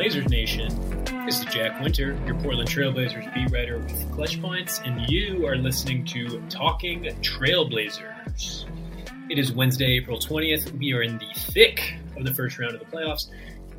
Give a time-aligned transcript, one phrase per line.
[0.00, 1.04] Blazers Nation.
[1.26, 5.56] This is Jack Winter, your Portland Trailblazers beat writer with Clutch Points, and you are
[5.56, 8.64] listening to Talking Trailblazers.
[9.28, 10.72] It is Wednesday, April 20th.
[10.78, 13.26] We are in the thick of the first round of the playoffs,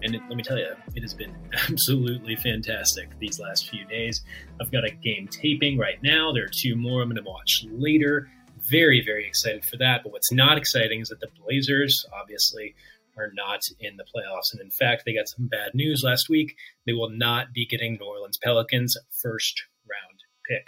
[0.04, 1.36] and let me tell you, it has been
[1.68, 4.22] absolutely fantastic these last few days.
[4.62, 6.32] I've got a game taping right now.
[6.34, 8.30] There are two more I'm going to watch later.
[8.70, 10.04] Very, very excited for that.
[10.04, 12.76] But what's not exciting is that the Blazers, obviously,
[13.22, 14.52] are not in the playoffs.
[14.52, 16.56] And in fact, they got some bad news last week.
[16.86, 20.66] They will not be getting New Orleans Pelicans first round pick.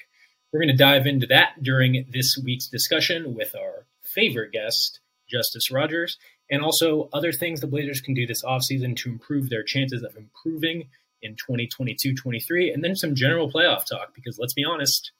[0.51, 5.71] We're going to dive into that during this week's discussion with our favorite guest, Justus
[5.71, 6.17] Rogers,
[6.51, 10.15] and also other things the Blazers can do this offseason to improve their chances of
[10.15, 10.89] improving
[11.23, 15.11] in 2022 23, and then some general playoff talk, because let's be honest,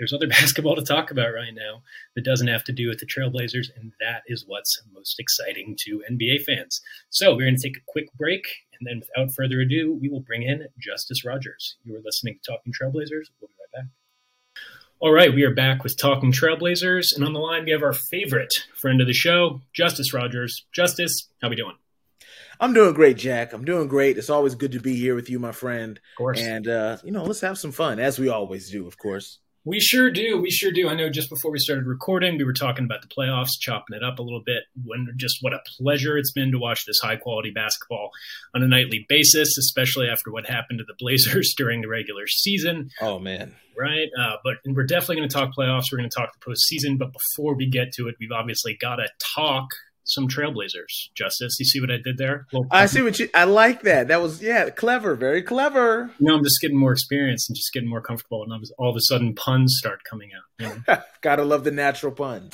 [0.00, 1.82] there's other basketball to talk about right now
[2.16, 6.02] that doesn't have to do with the Trailblazers, and that is what's most exciting to
[6.10, 6.80] NBA fans.
[7.10, 8.44] So we're going to take a quick break,
[8.78, 11.76] and then without further ado, we will bring in Justus Rogers.
[11.84, 13.28] You are listening to Talking Trailblazers.
[13.40, 13.84] We'll be right back.
[15.00, 17.92] All right, we are back with Talking Trailblazers, and on the line we have our
[17.92, 20.64] favorite friend of the show, Justus Rogers.
[20.72, 21.76] Justus, how we doing?
[22.58, 23.54] I'm doing great, Jack.
[23.54, 24.18] I'm doing great.
[24.18, 25.98] It's always good to be here with you, my friend.
[25.98, 26.40] Of course.
[26.42, 29.38] And uh, you know, let's have some fun, as we always do, of course.
[29.64, 30.40] We sure do.
[30.40, 30.88] We sure do.
[30.88, 34.02] I know just before we started recording, we were talking about the playoffs, chopping it
[34.02, 34.62] up a little bit.
[34.84, 38.10] When just what a pleasure it's been to watch this high quality basketball
[38.54, 42.88] on a nightly basis, especially after what happened to the Blazers during the regular season.
[43.02, 44.08] Oh man, right?
[44.18, 45.92] Uh, but we're definitely going to talk playoffs.
[45.92, 46.98] We're going to talk the postseason.
[46.98, 49.68] But before we get to it, we've obviously got to talk
[50.10, 51.10] some Trailblazers.
[51.14, 52.46] Justus, you see what I did there?
[52.70, 53.28] I see what you.
[53.34, 54.08] I like that.
[54.08, 56.10] That was yeah, clever, very clever.
[56.18, 58.96] You know, I'm just getting more experience and just getting more comfortable, and all of
[58.96, 60.64] a sudden puns start coming out.
[60.64, 61.02] You know?
[61.20, 62.52] Gotta love the natural puns.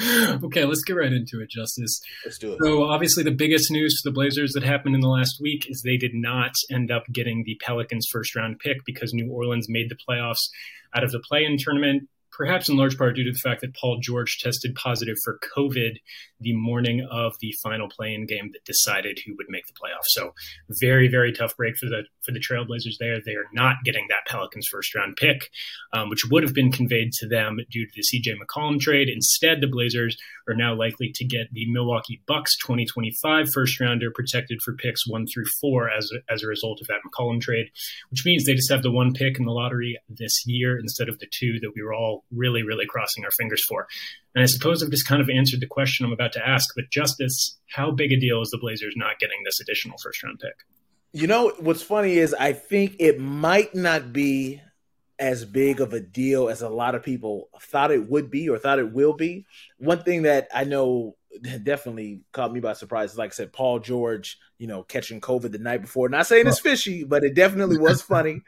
[0.44, 2.00] okay, let's get right into it, Justus.
[2.24, 2.58] Let's do it.
[2.62, 5.82] So, obviously, the biggest news for the Blazers that happened in the last week is
[5.82, 9.90] they did not end up getting the Pelicans' first round pick because New Orleans made
[9.90, 10.48] the playoffs
[10.94, 12.08] out of the play in tournament
[12.40, 15.96] perhaps in large part due to the fact that Paul George tested positive for COVID
[16.40, 20.08] the morning of the final play-in game that decided who would make the playoffs.
[20.08, 20.32] So
[20.80, 23.18] very, very tough break for the for the Trailblazers there.
[23.22, 25.50] They are not getting that Pelicans first round pick,
[25.92, 29.10] um, which would have been conveyed to them due to the CJ McCollum trade.
[29.10, 30.16] Instead, the Blazers
[30.50, 35.26] are now likely to get the Milwaukee Bucks 2025 first rounder protected for picks one
[35.26, 37.66] through four as a, as a result of that McCollum trade,
[38.10, 41.18] which means they just have the one pick in the lottery this year instead of
[41.18, 43.86] the two that we were all really, really crossing our fingers for.
[44.34, 46.90] And I suppose I've just kind of answered the question I'm about to ask, but
[46.90, 50.54] Justus, how big a deal is the Blazers not getting this additional first round pick?
[51.12, 54.60] You know, what's funny is I think it might not be
[55.20, 58.58] as big of a deal as a lot of people thought it would be or
[58.58, 59.46] thought it will be.
[59.78, 61.16] One thing that I know
[61.62, 63.16] definitely caught me by surprise.
[63.16, 66.08] Like I said, Paul George, you know, catching COVID the night before.
[66.08, 68.40] Not saying it's fishy, but it definitely was funny.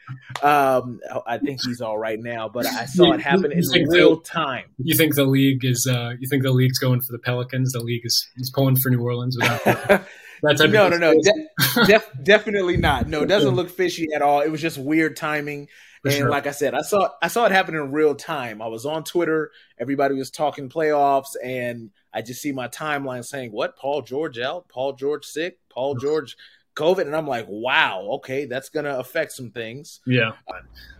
[0.42, 4.22] Um, I think he's all right now, but I saw it happen in real the,
[4.22, 4.64] time.
[4.78, 5.86] You think the league is?
[5.88, 7.72] Uh, you think the league's going for the Pelicans?
[7.72, 10.06] The league is, is pulling for New Orleans without.
[10.44, 13.08] That no, no, no, De- def- definitely not.
[13.08, 14.40] No, it doesn't look fishy at all.
[14.40, 15.68] It was just weird timing.
[16.02, 16.30] For and sure.
[16.30, 18.60] like I said, I saw I saw it happen in real time.
[18.60, 19.52] I was on Twitter.
[19.78, 23.76] Everybody was talking playoffs, and I just see my timeline saying, "What?
[23.76, 24.68] Paul George out?
[24.68, 25.60] Paul George sick?
[25.68, 26.36] Paul George
[26.74, 30.54] COVID?" And I'm like, "Wow, okay, that's gonna affect some things." Yeah, uh,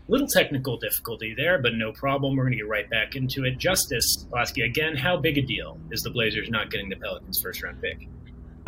[0.07, 2.37] little technical difficulty there, but no problem.
[2.37, 3.59] We're gonna get right back into it.
[3.59, 7.61] Justus, Lasky, again, how big a deal is the Blazers not getting the Pelicans first
[7.65, 8.07] round pick?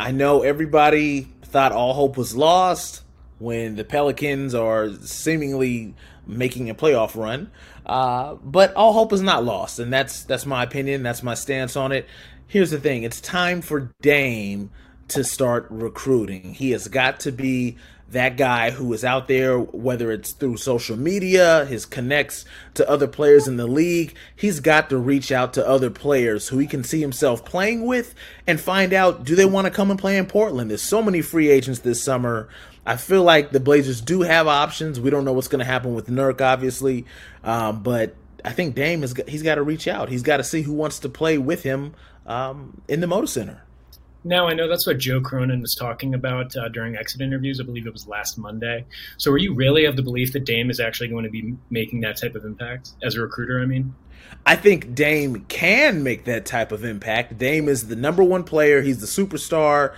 [0.01, 3.04] I know everybody thought all hope was lost
[3.39, 5.93] when the Pelicans are seemingly
[6.25, 7.51] making a playoff run.
[7.85, 11.03] Uh, but all hope is not lost, and that's that's my opinion.
[11.03, 12.07] That's my stance on it.
[12.47, 14.71] Here's the thing: it's time for Dame
[15.09, 16.53] to start recruiting.
[16.53, 17.77] He has got to be
[18.09, 22.45] that guy who is out there, whether it's through social media, his connects
[22.75, 24.15] to other players in the league.
[24.35, 28.13] He's got to reach out to other players who he can see himself playing with
[28.45, 30.69] and find out do they want to come and play in Portland?
[30.69, 32.47] There's so many free agents this summer
[32.85, 34.99] I feel like the Blazers do have options.
[34.99, 37.05] We don't know what's going to happen with Nurk, obviously,
[37.43, 40.09] um, but I think Dame is he's got to reach out.
[40.09, 41.95] He's got to see who wants to play with him
[42.27, 43.63] um, in the Moda Center.
[44.23, 47.59] Now, I know that's what Joe Cronin was talking about uh, during exit interviews.
[47.59, 48.85] I believe it was last Monday.
[49.17, 52.01] So, are you really of the belief that Dame is actually going to be making
[52.01, 53.61] that type of impact as a recruiter?
[53.61, 53.93] I mean,
[54.45, 57.37] I think Dame can make that type of impact.
[57.37, 58.81] Dame is the number one player.
[58.81, 59.93] He's the superstar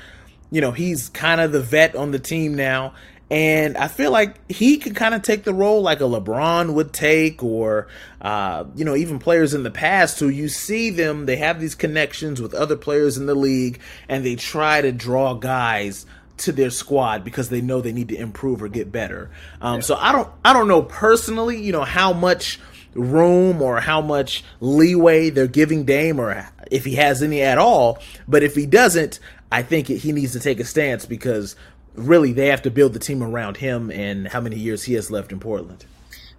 [0.52, 2.94] you know, he's kind of the vet on the team now.
[3.30, 6.94] And I feel like he can kind of take the role like a LeBron would
[6.94, 7.90] take, or,
[8.22, 11.76] uh, you know, even players in the past who you see them, they have these
[11.76, 16.06] connections with other players in the league, and they try to draw guys
[16.38, 19.30] to their squad because they know they need to improve or get better.
[19.60, 19.82] Um, yeah.
[19.82, 22.60] So I don't I don't know personally, you know, how much
[22.94, 28.00] room or how much leeway they're giving Dame or if he has any at all.
[28.28, 29.20] But if he doesn't,
[29.52, 31.56] I think he needs to take a stance because
[31.96, 35.10] really they have to build the team around him and how many years he has
[35.10, 35.86] left in Portland.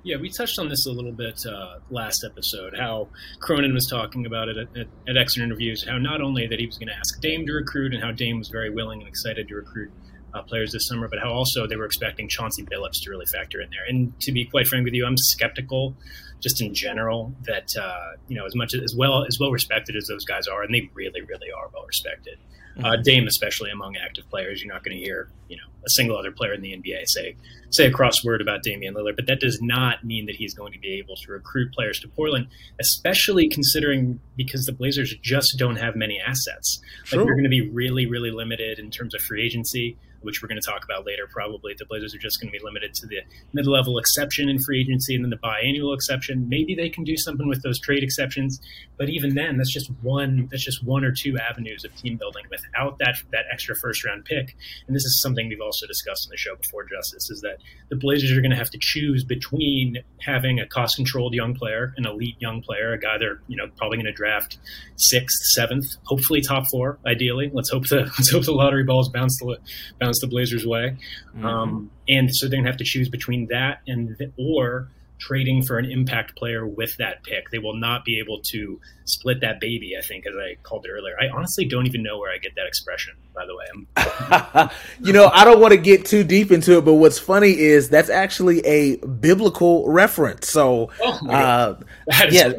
[0.05, 2.75] Yeah, we touched on this a little bit uh, last episode.
[2.79, 3.09] How
[3.41, 5.85] Cronin was talking about it at, at, at Exeter interviews.
[5.87, 8.39] How not only that he was going to ask Dame to recruit, and how Dame
[8.39, 9.91] was very willing and excited to recruit
[10.35, 13.61] uh, players this summer, but how also they were expecting Chauncey Billups to really factor
[13.61, 13.85] in there.
[13.89, 15.97] And to be quite frank with you, I'm skeptical,
[16.41, 20.07] just in general, that uh, you know as much as well as well respected as
[20.07, 22.39] those guys are, and they really, really are well respected.
[22.83, 26.17] Uh, Dame, especially among active players, you're not going to hear you know a single
[26.17, 27.37] other player in the NBA say
[27.71, 29.17] say a cross word about Damian Lillard.
[29.17, 32.09] But that does not mean that he's going to be able to recruit players to
[32.09, 32.49] Portland,
[32.81, 36.81] especially considering because the Blazers just don't have many assets.
[37.11, 40.49] Like they're going to be really, really limited in terms of free agency which we're
[40.49, 41.29] going to talk about later.
[41.31, 43.19] Probably the Blazers are just going to be limited to the
[43.53, 46.49] mid-level exception in free agency and then the biannual exception.
[46.49, 48.61] Maybe they can do something with those trade exceptions,
[48.97, 50.49] but even then, that's just one.
[50.51, 54.57] That's just one or two avenues of team building without that that extra first-round pick.
[54.87, 56.85] And this is something we've also discussed in the show before.
[56.85, 57.59] Justus is that
[57.91, 62.07] the Blazers are going to have to choose between having a cost-controlled young player, an
[62.07, 64.59] elite young player, a guy they're you know probably going to draft
[64.97, 67.51] sixth, seventh, hopefully top four, ideally.
[67.53, 69.59] Let's hope the let's hope the lottery balls bounce the
[70.01, 70.97] bounce bounce the Blazers' way.
[71.37, 71.47] Mm-hmm.
[71.47, 74.89] Um, and so they're going to have to choose between that and the, or
[75.19, 77.51] trading for an impact player with that pick.
[77.51, 80.91] They will not be able to split that baby, I think, as I called it
[80.91, 81.17] earlier.
[81.21, 84.71] I honestly don't even know where I get that expression, by the way.
[85.01, 87.89] you know, I don't want to get too deep into it, but what's funny is
[87.89, 90.49] that's actually a biblical reference.
[90.49, 91.81] So, oh uh,
[92.31, 92.53] yeah.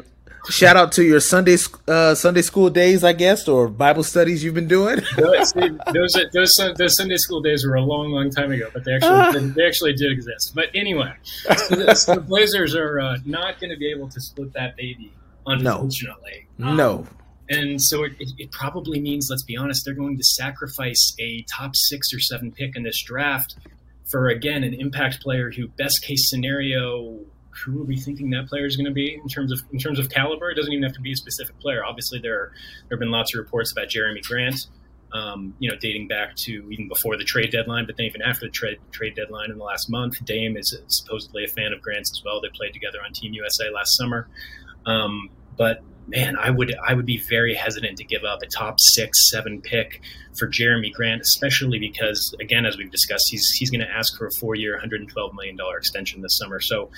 [0.49, 1.57] Shout out to your Sunday
[1.87, 4.99] uh, Sunday school days, I guess, or Bible studies you've been doing.
[5.17, 8.93] those, those, those, those Sunday school days were a long, long time ago, but they
[8.93, 10.53] actually they actually did exist.
[10.55, 14.19] But anyway, so the, so the Blazers are uh, not going to be able to
[14.19, 15.13] split that baby,
[15.45, 16.47] unfortunately.
[16.57, 16.67] No.
[16.67, 17.07] Um, no.
[17.49, 21.43] And so it, it, it, probably means, let's be honest, they're going to sacrifice a
[21.51, 23.55] top six or seven pick in this draft
[24.11, 27.19] for, again, an impact player who, best case scenario,
[27.49, 29.99] who are we thinking that player is going to be in terms of in terms
[29.99, 30.49] of caliber?
[30.51, 31.83] It doesn't even have to be a specific player.
[31.85, 32.51] Obviously, there are,
[32.87, 34.67] there have been lots of reports about Jerami Grant,
[35.13, 38.45] um, you know, dating back to even before the trade deadline, but then even after
[38.45, 40.23] the trade trade deadline in the last month.
[40.25, 42.41] Dame is supposedly a fan of Grant's as well.
[42.41, 44.27] They played together on Team USA last summer,
[44.85, 48.79] um, but man, I would I would be very hesitant to give up a top
[48.79, 50.01] six, seven pick
[50.37, 54.27] for Jerami Grant, especially because again, as we've discussed, he's he's going to ask for
[54.27, 56.59] a four year, 112 million dollar extension this summer.
[56.59, 56.89] So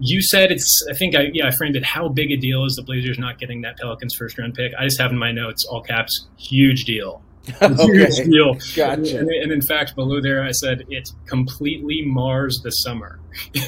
[0.00, 0.86] you said it's.
[0.90, 1.84] I think I yeah I framed it.
[1.84, 4.72] How big a deal is the Blazers not getting that Pelicans first round pick?
[4.78, 7.22] I just have in my notes all caps huge deal.
[7.60, 8.54] Huge deal.
[8.76, 9.18] Gotcha.
[9.18, 13.18] And, and, in fact, below there, I said it completely mars the summer.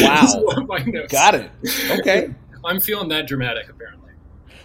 [0.00, 1.06] wow.
[1.08, 1.50] Got it.
[1.98, 2.34] Okay.
[2.64, 4.10] I'm feeling that dramatic, apparently.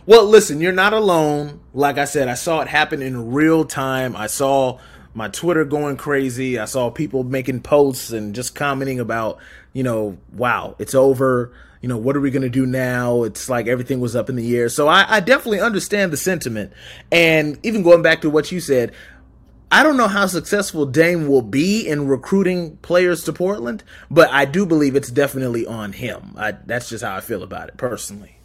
[0.06, 1.62] Well, listen, you're not alone.
[1.74, 4.16] Like I said, I saw it happen in real time.
[4.16, 4.80] I saw
[5.14, 6.58] my Twitter going crazy.
[6.58, 9.38] I saw people making posts and just commenting about,
[9.74, 11.54] you know, wow, it's over.
[11.82, 13.24] You know, what are we going to do now?
[13.24, 14.70] It's like everything was up in the air.
[14.70, 16.74] So I, I definitely understand the sentiment.
[17.12, 18.94] And even going back to what you said,
[19.72, 24.46] I don't know how successful Dame will be in recruiting players to Portland, but I
[24.46, 26.36] do believe it's definitely on him.
[26.38, 28.38] I, that's just how I feel about it personally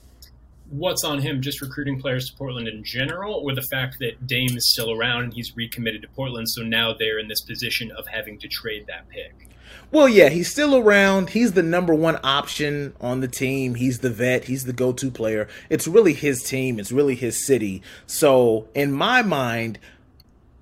[0.71, 4.57] what's on him just recruiting players to Portland in general, or the fact that Dame
[4.57, 8.07] is still around and he's recommitted to Portland, so now they're in this position of
[8.07, 9.46] having to trade that pick?
[9.91, 11.31] Well, yeah, he's still around.
[11.31, 13.75] He's the number one option on the team.
[13.75, 14.45] He's the vet.
[14.45, 15.49] He's the go to player.
[15.71, 16.79] It's really his team.
[16.79, 17.83] It's really his city.
[18.07, 19.79] So, in my mind,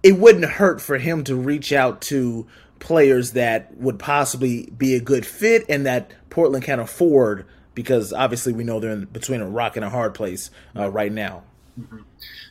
[0.02, 2.46] it wouldn't hurt for him to reach out to
[2.78, 8.52] players that would possibly be a good fit and that Portland can afford because obviously
[8.52, 11.42] we know they're in between a rock and a hard place uh, right now.
[11.78, 11.98] Mm-hmm.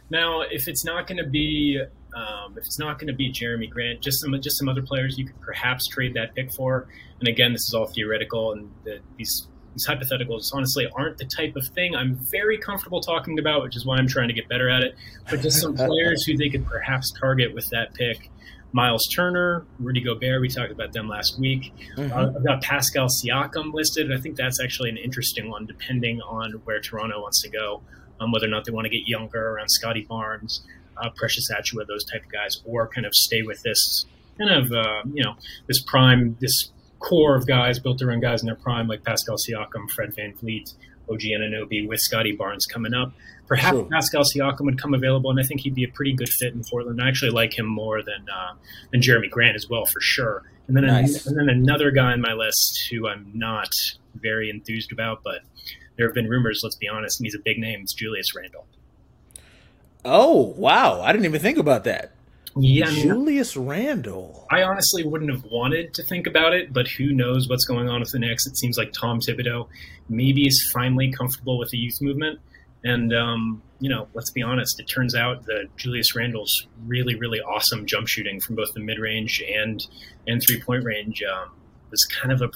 [0.10, 1.82] Now, if it's not going to be
[2.16, 5.18] um, if it's not going to be Jerami Grant, just some just some other players
[5.18, 6.88] you could perhaps trade that pick for.
[7.20, 11.56] And again, this is all theoretical, and the, these these hypotheticals honestly aren't the type
[11.56, 14.70] of thing I'm very comfortable talking about, which is why I'm trying to get better
[14.70, 14.96] at it.
[15.30, 18.30] But just some players who they could perhaps target with that pick.
[18.76, 21.72] Miles Turner, Rudy Gobert, we talked about them last week.
[21.96, 22.12] Mm-hmm.
[22.12, 24.12] Uh, I've got Pascal Siakam listed.
[24.12, 27.84] I think that's actually an interesting one, depending on where Toronto wants to go,
[28.24, 30.66] um, whether or not they want to get younger around Scottie Barnes,
[30.98, 34.06] uh, Precious Achiuwa, those type of guys, or kind of stay with this
[34.38, 35.36] kind of, uh, you know,
[35.68, 39.90] this prime, this core of guys built around guys in their prime, like Pascal Siakam,
[39.94, 40.74] Fred VanVleet,
[41.10, 43.12] OG Anunoby with Scottie Barnes coming up.
[43.48, 43.78] Perhaps.
[43.92, 46.64] Pascal Siakam would come available, and I think he'd be a pretty good fit in
[46.64, 47.02] Portland.
[47.02, 48.54] I actually like him more than uh,
[48.92, 50.44] than Jerami Grant as well, for sure.
[50.68, 51.26] And then nice.
[51.26, 53.70] and then another guy on my list who I'm not
[54.16, 55.42] very enthused about, but
[55.98, 56.62] there have been rumors.
[56.64, 57.82] Let's be honest, and he's a big name.
[57.82, 58.66] It's Julius Randle.
[60.06, 61.02] Oh wow!
[61.02, 62.12] I didn't even think about that.
[62.56, 64.46] Yeah, I mean, Julius Randle.
[64.52, 68.02] I honestly wouldn't have wanted to think about it, but who knows what's going on
[68.02, 68.46] with the Knicks?
[68.46, 69.68] It seems like Tom Thibodeau
[70.08, 72.40] maybe is finally comfortable with the youth movement,
[72.84, 74.80] and um, you know, let's be honest.
[74.80, 79.00] It turns out that Julius Randle's really, really awesome jump shooting from both the mid
[79.00, 79.86] range and
[80.28, 81.52] and three point range um,
[81.90, 82.50] was kind of a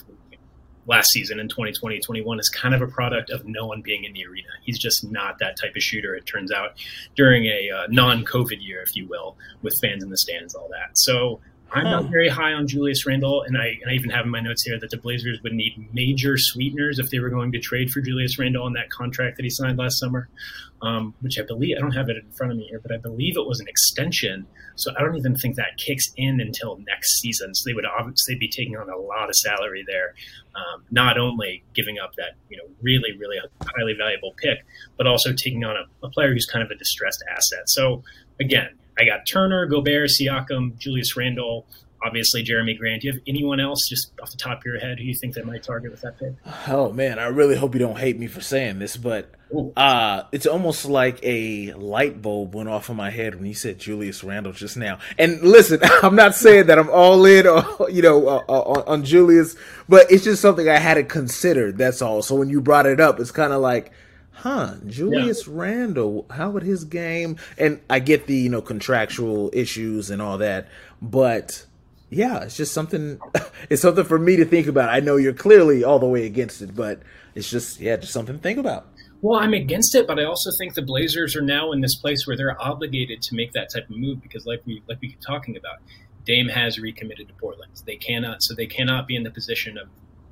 [0.87, 4.13] last season in 2020 21 is kind of a product of no one being in
[4.13, 4.47] the arena.
[4.63, 6.77] He's just not that type of shooter, it turns out,
[7.15, 10.69] during a uh, non COVID year, if you will, with fans in the stands, all
[10.69, 10.97] that.
[10.97, 11.39] So
[11.71, 14.39] I'm not very high on Julius Randle, and I, and I even have in my
[14.39, 17.91] notes here that the Blazers would need major sweeteners if they were going to trade
[17.91, 20.29] for Julius Randle on that contract that he signed last summer,
[20.81, 22.97] um, which I believe I don't have it in front of me here, but I
[22.97, 24.45] believe it was an extension.
[24.75, 27.55] So I don't even think that kicks in until next season.
[27.55, 30.13] So they would obviously be taking on a lot of salary there,
[30.55, 34.65] um, not only giving up that you know really really highly valuable pick,
[34.97, 37.67] but also taking on a, a player who's kind of a distressed asset.
[37.67, 38.03] So
[38.39, 38.69] again,
[38.99, 41.65] I got Turner, Gobert, Siakam, Julius Randle,
[42.05, 43.01] obviously Jerami Grant.
[43.01, 45.33] Do you have anyone else just off the top of your head who you think
[45.33, 46.33] they might target with that pick?
[46.67, 49.31] Oh man, I really hope you don't hate me for saying this, but
[49.75, 53.79] uh, it's almost like a light bulb went off in my head when you said
[53.79, 54.99] Julius Randle just now.
[55.17, 59.03] And listen, I'm not saying that I'm all in, or, you know, uh, uh, on,
[59.03, 59.55] Julius,
[59.87, 61.77] but it's just something I hadn't considered.
[61.77, 62.21] That's all.
[62.21, 63.91] So when you brought it up, it's kind of like
[64.31, 65.53] huh, Julius yeah.
[65.55, 67.37] Randle, how would his game?
[67.57, 70.67] And I get the you know contractual issues and all that,
[71.01, 71.65] but
[72.09, 73.19] yeah, it's just something.
[73.69, 74.89] It's something for me to think about.
[74.89, 77.01] I know you're clearly all the way against it, but
[77.35, 78.87] it's just yeah, just something to think about.
[79.21, 82.27] Well, I'm against it, but I also think the Blazers are now in this place
[82.27, 85.21] where they're obligated to make that type of move because, like we like we keep
[85.21, 85.77] talking about,
[86.25, 87.71] Dame has recommitted to Portland.
[87.85, 89.87] They cannot, so they cannot be in the position of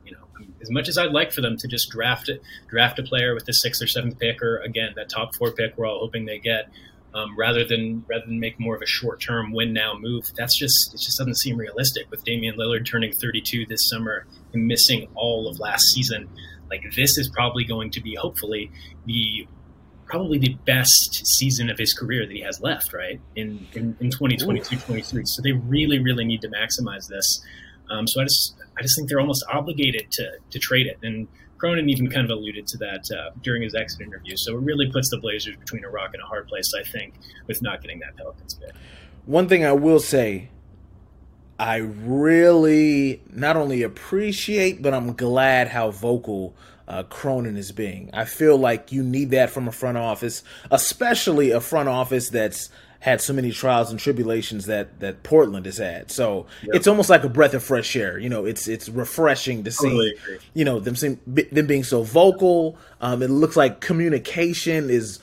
[0.06, 2.30] you know, as much as I'd like for them to just draft
[2.70, 5.78] draft a player with the sixth or seventh pick, or again that top four pick,
[5.78, 6.70] we're all hoping they get,
[7.16, 10.26] um, rather than rather than make more of a short term win now move.
[10.38, 14.68] That's just it just doesn't seem realistic with Damian Lillard turning 32 this summer and
[14.68, 16.30] missing all of last season.
[16.70, 18.72] Like this is probably going to be hopefully
[19.06, 19.48] the
[20.06, 23.20] probably the best season of his career that he has left, right?
[23.36, 25.24] In in, in 2022, 23.
[25.26, 27.44] So they really, really need to maximize this.
[27.90, 30.98] Um, so I just I just think they're almost obligated to to trade it.
[31.04, 34.36] And Cronin even kind of alluded to that uh, during his exit interview.
[34.36, 37.14] So it really puts the Blazers between a rock and a hard place, I think,
[37.48, 38.72] with not getting that Pelicans pick.
[39.26, 40.50] One thing I will say,
[41.58, 46.54] I really not only appreciate, but I'm glad how vocal
[46.88, 48.10] uh, Cronin is being.
[48.14, 52.70] I feel like you need that from a front office, especially a front office that's
[53.00, 56.12] had so many trials and tribulations that that Portland has had.
[56.12, 56.76] So yep.
[56.76, 58.18] it's almost like a breath of fresh air.
[58.18, 59.88] You know, it's it's refreshing to see.
[59.88, 60.14] Totally
[60.54, 62.78] you know them seem, them being so vocal.
[63.02, 65.20] Um, it looks like communication is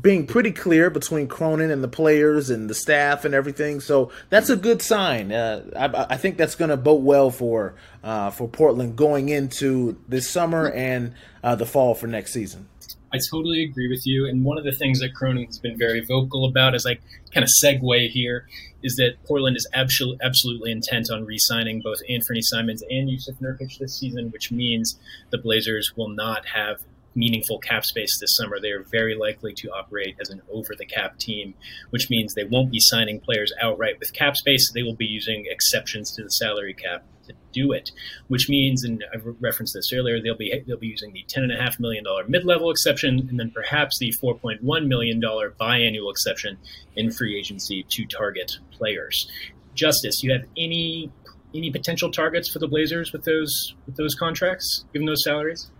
[0.00, 3.80] being pretty clear between Cronin and the players and the staff and everything.
[3.80, 5.32] So that's a good sign.
[5.32, 9.96] Uh, I, I, think that's going to bode well for uh, for Portland going into
[10.08, 12.68] this summer and uh, the fall for next season.
[13.12, 14.26] I totally agree with you.
[14.26, 16.98] And one of the things that Cronin's been very vocal about, as I
[17.32, 18.48] kind of segue here,
[18.82, 23.78] is that Portland is absolutely absolutely intent on re-signing both Anfernee Simons and Jusuf Nurkic
[23.78, 24.98] this season, which means
[25.30, 26.80] the Blazers will not have
[27.14, 28.58] meaningful cap space this summer.
[28.60, 31.54] They are very likely to operate as an over the cap team,
[31.90, 34.70] which means they won't be signing players outright with cap space.
[34.72, 37.90] They will be using exceptions to the salary cap to do it,
[38.28, 41.52] which means, and I referenced this earlier, they'll be they'll be using the ten and
[41.52, 45.20] a half million dollar mid level exception, and then perhaps the four point one million
[45.20, 46.58] dollar biannual exception
[46.96, 49.30] in free agency to target players.
[49.74, 51.10] Justus, you have any
[51.54, 55.70] any potential targets for the Blazers with those with those contracts, given those salaries?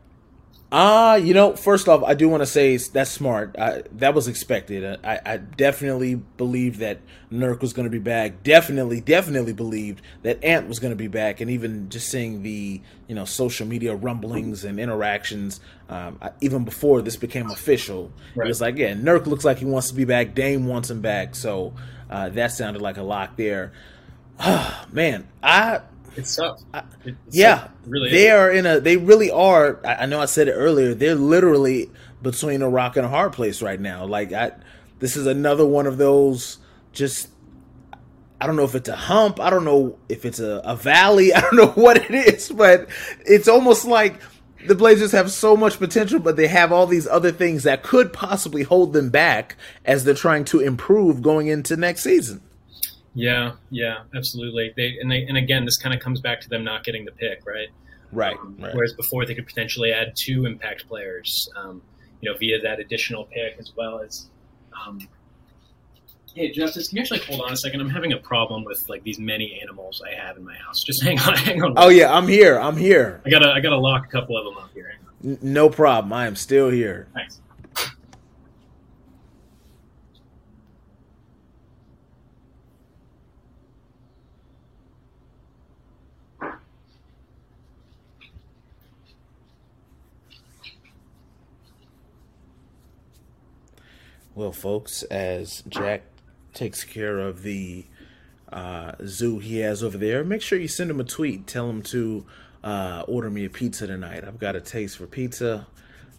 [0.76, 3.54] Ah, uh, you know, first off, I do want to say that's smart.
[3.56, 4.98] I, that was expected.
[5.04, 6.98] I, I definitely believed that
[7.30, 8.42] Nurk was going to be back.
[8.42, 11.40] Definitely, definitely believed that Ant was going to be back.
[11.40, 17.02] And even just seeing the you know social media rumblings and interactions, um, even before
[17.02, 18.46] this became official, right.
[18.46, 20.34] it was like, yeah, Nurk looks like he wants to be back.
[20.34, 21.36] Dame wants him back.
[21.36, 21.72] So
[22.10, 23.70] uh, that sounded like a lock there.
[24.90, 25.82] man, I
[26.16, 26.60] it's tough.
[27.04, 27.70] It's yeah, tough.
[27.86, 28.32] really, they is.
[28.32, 28.80] are in a.
[28.80, 29.80] They really are.
[29.86, 30.94] I, I know I said it earlier.
[30.94, 31.90] They're literally
[32.22, 34.04] between a rock and a hard place right now.
[34.06, 34.52] Like I,
[34.98, 36.58] this is another one of those.
[36.92, 37.28] Just
[38.40, 39.40] I don't know if it's a hump.
[39.40, 41.32] I don't know if it's a, a valley.
[41.34, 42.88] I don't know what it is, but
[43.24, 44.20] it's almost like
[44.66, 48.12] the Blazers have so much potential, but they have all these other things that could
[48.12, 52.42] possibly hold them back as they're trying to improve going into next season.
[53.14, 54.72] Yeah, yeah, absolutely.
[54.76, 57.12] They and they and again, this kind of comes back to them not getting the
[57.12, 57.68] pick, right?
[58.12, 58.36] Right.
[58.38, 58.74] Um, right.
[58.74, 61.82] Whereas before, they could potentially add two impact players, um,
[62.20, 64.28] you know, via that additional pick as well as.
[64.84, 65.00] Um,
[66.34, 67.80] hey, Justice, can you actually hold on a second?
[67.80, 70.82] I'm having a problem with like these many animals I have in my house.
[70.82, 71.74] Just hang on, hang on.
[71.76, 72.58] Oh yeah, I'm here.
[72.58, 73.20] I'm here.
[73.24, 74.92] I gotta, I gotta lock a couple of them up here.
[75.22, 75.38] Hang on.
[75.40, 76.12] No problem.
[76.12, 77.08] I am still here.
[77.14, 77.40] Thanks.
[94.34, 96.02] Well, folks, as Jack
[96.54, 97.84] takes care of the
[98.52, 101.46] uh, zoo he has over there, make sure you send him a tweet.
[101.46, 102.26] Tell him to
[102.64, 104.24] uh, order me a pizza tonight.
[104.24, 105.66] I've got a taste for pizza.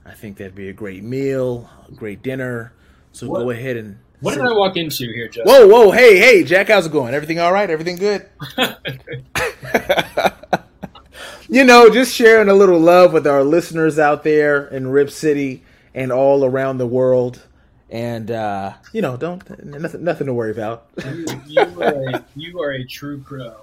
[0.05, 2.73] I think that'd be a great meal, a great dinner.
[3.11, 3.97] So What- go ahead and.
[4.21, 5.45] What did I walk into here, Jack?
[5.45, 7.13] Whoa, whoa, hey, hey, Jack, how's it going?
[7.13, 7.69] Everything all right?
[7.69, 8.25] Everything good?
[11.49, 15.63] you know, just sharing a little love with our listeners out there in Rip City
[15.93, 17.45] and all around the world.
[17.89, 20.87] And uh, you know, don't nothing, nothing to worry about.
[21.05, 23.55] you, you, are a, you are a true pro.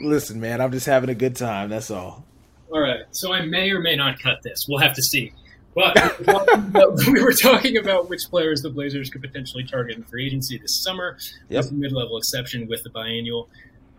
[0.00, 1.68] Listen, man, I'm just having a good time.
[1.68, 2.24] That's all.
[2.70, 4.66] All right, so I may or may not cut this.
[4.68, 5.32] We'll have to see.
[5.74, 9.64] But we were talking about, we were talking about which players the Blazers could potentially
[9.64, 11.18] target in free agency this summer.
[11.48, 11.64] Yep.
[11.64, 13.48] With a mid-level exception with the biannual.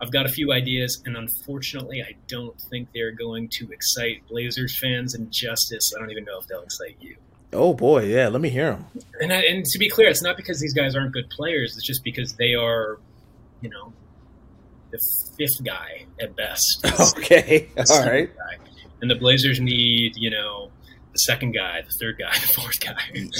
[0.00, 4.76] I've got a few ideas, and unfortunately, I don't think they're going to excite Blazers
[4.78, 5.92] fans and Justus.
[5.96, 7.16] I don't even know if they'll excite you.
[7.54, 8.28] Oh boy, yeah.
[8.28, 8.84] Let me hear him.
[9.20, 11.76] And I, and to be clear, it's not because these guys aren't good players.
[11.76, 12.98] It's just because they are,
[13.60, 13.92] you know,
[14.90, 14.98] the
[15.38, 16.84] fifth guy at best.
[17.18, 18.30] Okay, all right.
[18.36, 18.56] guy.
[19.00, 20.70] And the Blazers need, you know,
[21.12, 22.96] the second guy, the third guy, the fourth guy.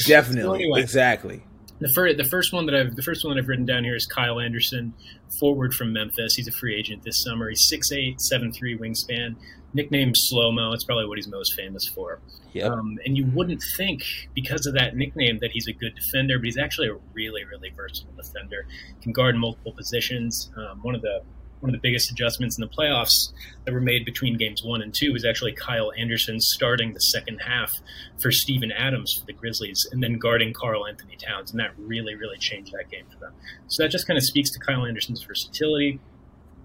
[0.06, 1.42] Definitely, So anyway, exactly.
[1.80, 3.94] the first, the first one that I've, the first one that I've written down here
[3.94, 4.94] is Kyle Anderson,
[5.40, 6.34] forward from Memphis.
[6.34, 7.48] He's a free agent this summer.
[7.48, 9.36] He's 6'8", 7'3", wingspan.
[9.74, 10.72] Nicknamed Slow Mo.
[10.72, 12.20] It's probably what he's most famous for.
[12.52, 12.70] Yep.
[12.70, 14.02] Um, and you wouldn't think
[14.34, 17.70] because of that nickname that he's a good defender, but he's actually a really, really
[17.76, 18.66] versatile defender.
[19.02, 20.50] Can guard multiple positions.
[20.56, 21.22] Um, one of the
[21.60, 23.32] one of the biggest adjustments in the playoffs
[23.64, 27.38] that were made between games one and two was actually Kyle Anderson starting the second
[27.38, 27.72] half
[28.20, 32.36] for Steven Adams for the Grizzlies and then guarding Karl-Anthony Towns, and that really, really
[32.36, 33.32] changed that game for them.
[33.68, 36.00] So that just kind of speaks to Kyle Anderson's versatility.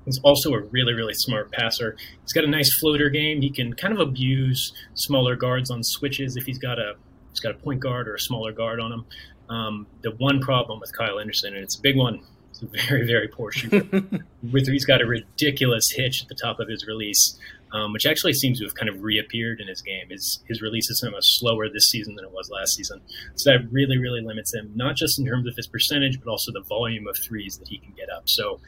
[0.10, 1.96] He's also a really, really smart passer.
[2.22, 3.42] He's got a nice floater game.
[3.42, 6.96] He can kind of abuse smaller guards on switches if he's got a
[7.30, 9.06] he's got a point guard or a smaller guard on him.
[9.50, 13.06] Um, the one problem with Kyle Anderson, and it's a big one, he's a very,
[13.06, 13.84] very poor shooter.
[14.52, 17.40] with he's got a ridiculous hitch at the top of his release,
[17.72, 20.10] um, which actually seems to have kind of reappeared in his game.
[20.10, 23.02] His his release is so much slower this season than it was last season,
[23.36, 26.52] so that really really limits him, not just in terms of his percentage, but also
[26.52, 28.24] the volume of threes that he can get up.
[28.26, 28.60] So.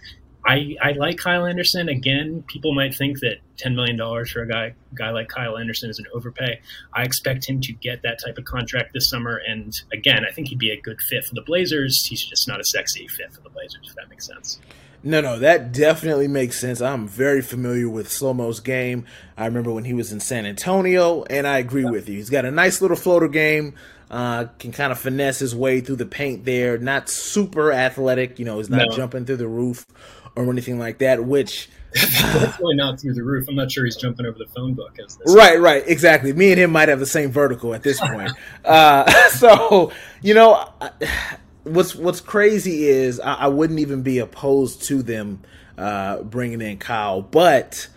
[0.46, 1.88] I, I like Kyle Anderson.
[1.88, 5.90] Again, people might think that ten million dollars for a guy guy like Kyle Anderson
[5.90, 6.60] is an overpay.
[6.94, 10.48] I expect him to get that type of contract this summer, and again, I think
[10.48, 12.06] he'd be a good fit for the Blazers.
[12.06, 14.60] He's just not a sexy fit for the Blazers, if that makes sense.
[15.04, 16.80] No, no, that definitely makes sense.
[16.80, 19.06] I'm very familiar with Slow-Mo's game.
[19.36, 22.18] I remember when he was in San Antonio, and I agree with you.
[22.18, 23.74] He's got a nice little floater game,
[24.12, 26.78] uh, can kind of finesse his way through the paint there.
[26.78, 28.96] Not super athletic, you know, he's not No.
[28.96, 29.88] jumping through the roof
[30.36, 31.70] or anything like that, which
[32.22, 33.50] Definitely not through the roof.
[33.50, 35.36] I'm not sure he's jumping over the phone book as this.
[35.36, 36.32] Right, right, exactly.
[36.32, 38.32] Me and him might have the same vertical at this point.
[38.66, 39.92] uh, so,
[40.22, 40.70] you know,
[41.64, 45.42] what's what's crazy is I, I wouldn't even be opposed to them
[45.78, 47.90] uh, bringing in Kyle, but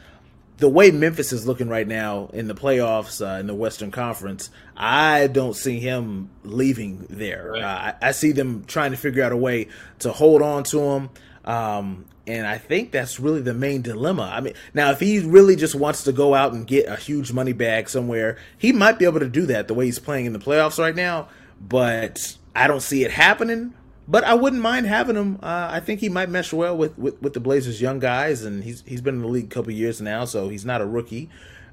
[0.57, 4.51] the way Memphis is looking right now in the playoffs uh, in the Western Conference,
[4.77, 7.53] I don't see him leaving there.
[7.53, 7.63] Right.
[7.63, 9.69] Uh, I, I see them trying to figure out a way
[10.01, 11.11] to hold on to him.
[11.45, 14.31] Um, and I think that's really the main dilemma.
[14.33, 17.33] I mean, now if he really just wants to go out and get a huge
[17.33, 20.33] money bag somewhere, he might be able to do that the way he's playing in
[20.33, 21.29] the playoffs right now.
[21.61, 23.75] But I don't see it happening.
[24.07, 25.39] But I wouldn't mind having him.
[25.43, 28.63] Uh, I think he might mesh well with, with, with the Blazers' young guys, and
[28.63, 31.31] he's he's been in the league a couple years now, so he's not a rookie.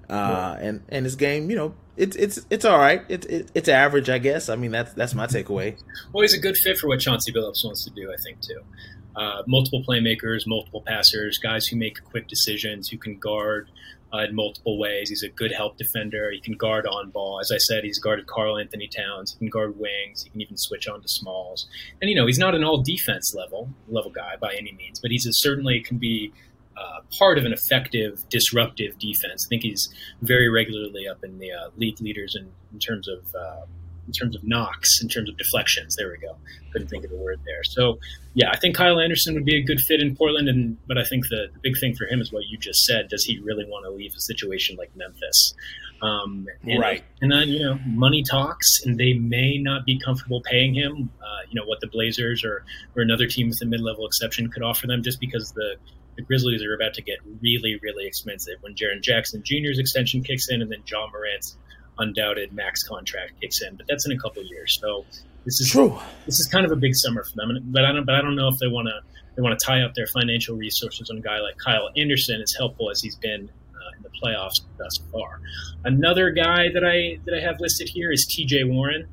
[0.09, 3.03] Uh, and and his game, you know, it's it's it's all right.
[3.09, 4.49] It's it, it's average, I guess.
[4.49, 5.77] I mean, that's that's my takeaway.
[6.13, 8.61] Well, he's a good fit for what Chauncey Billups wants to do, I think, too.
[9.15, 13.69] Uh, multiple playmakers, multiple passers, guys who make quick decisions, who can guard
[14.13, 15.09] uh, in multiple ways.
[15.09, 16.31] He's a good help defender.
[16.31, 17.39] He can guard on ball.
[17.39, 19.33] As I said, he's guarded Karl-Anthony Towns.
[19.33, 20.23] He can guard wings.
[20.23, 21.67] He can even switch on to smalls.
[22.01, 25.11] And you know, he's not an all defense level level guy by any means, but
[25.11, 26.31] he's a, certainly can be
[26.77, 29.45] uh, part of an effective disruptive defense.
[29.45, 33.35] I think he's very regularly up in the uh, league leaders in, in terms of
[33.35, 33.65] uh,
[34.11, 35.95] in terms of knocks, in terms of deflections.
[35.95, 36.35] There we go.
[36.73, 37.63] Couldn't think of the word there.
[37.63, 37.99] So
[38.33, 41.03] yeah, I think Kyle Anderson would be a good fit in Portland, and but I
[41.03, 43.07] think the, the big thing for him is what you just said.
[43.09, 45.53] Does he really want to leave a situation like Memphis?
[46.01, 47.03] Um, and, right.
[47.21, 51.45] And then, you know, money talks, and they may not be comfortable paying him, uh,
[51.49, 52.63] you know, what the Blazers or,
[52.95, 55.75] or another team with a mid level exception could offer them just because the,
[56.15, 60.49] the Grizzlies are about to get really, really expensive when Jaren Jackson Jr.'s extension kicks
[60.49, 61.55] in and then Ja Morant's
[62.01, 63.75] undoubted max contract kicks in.
[63.75, 64.77] But that's in a couple years.
[64.81, 65.05] So
[65.45, 65.97] this is true.
[66.25, 67.57] This is kind of a big summer for them.
[67.65, 69.01] But I don't, but I don't know if they want to
[69.35, 72.53] they want to tie up their financial resources on a guy like Kyle Anderson, as
[72.53, 75.39] helpful as he's been uh, in the playoffs thus far.
[75.85, 78.65] Another guy that I that I have listed here is T.J.
[78.65, 79.07] Warren,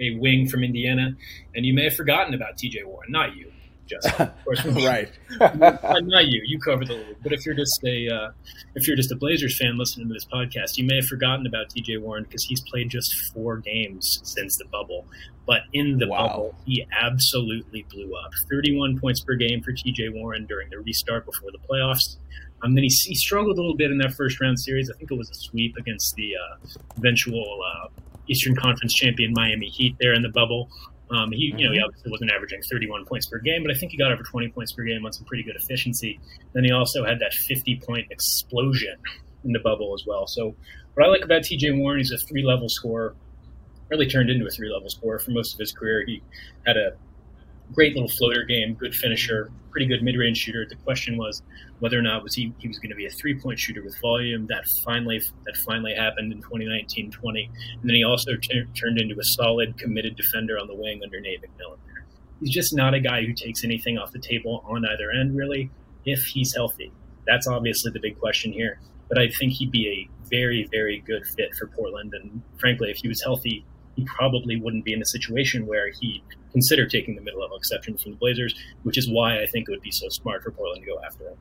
[0.00, 1.16] a wing from Indiana,
[1.54, 2.84] and you may have forgotten about T.J.
[2.84, 3.50] Warren, not you.
[3.86, 5.10] Just of course, right?
[5.40, 6.42] not you.
[6.44, 8.30] You cover the league, but if you're just a uh,
[8.74, 11.70] if you're just a Blazers fan listening to this podcast, you may have forgotten about
[11.70, 11.98] T.J.
[11.98, 15.06] Warren because he's played just four games since the bubble.
[15.46, 16.28] But in the wow.
[16.28, 18.30] bubble, he absolutely blew up.
[18.50, 20.10] 31 points per game for T.J.
[20.10, 22.16] Warren during the restart before the playoffs.
[22.62, 24.90] Um, then he, he struggled a little bit in that first round series.
[24.90, 26.56] I think it was a sweep against the uh,
[26.96, 27.88] eventual uh,
[28.26, 30.70] Eastern Conference champion Miami Heat there in the bubble.
[31.10, 31.84] Um, he, you know, he mm-hmm.
[31.84, 34.72] obviously wasn't averaging 31 points per game, but I think he got over 20 points
[34.72, 36.18] per game on some pretty good efficiency.
[36.54, 38.96] Then he also had that 50 point explosion
[39.44, 40.26] in the bubble as well.
[40.26, 40.54] So
[40.94, 43.14] what I like about TJ Warren, he's a three level scorer.
[43.90, 46.04] Really turned into a three level scorer for most of his career.
[46.06, 46.22] He
[46.66, 46.92] had a
[47.72, 50.66] great little floater game, good finisher, pretty good mid range shooter.
[50.68, 51.42] The question was
[51.80, 54.00] whether or not was he, he was going to be a three point shooter with
[54.00, 54.46] volume.
[54.46, 59.24] That finally that finally happened in 2019-20, and then he also t- turned into a
[59.24, 61.78] solid, committed defender on the wing under Nate McMillan.
[62.40, 65.70] He's just not a guy who takes anything off the table on either end, really,
[66.04, 66.92] if he's healthy.
[67.26, 68.78] That's obviously the big question here.
[69.08, 72.12] But I think he'd be a very, very good fit for Portland.
[72.14, 73.64] And frankly, if he was healthy,
[73.96, 77.96] he probably wouldn't be in a situation where he consider taking the middle level exception
[77.96, 80.82] from the Blazers, which is why I think it would be so smart for Portland
[80.82, 81.36] to go after him.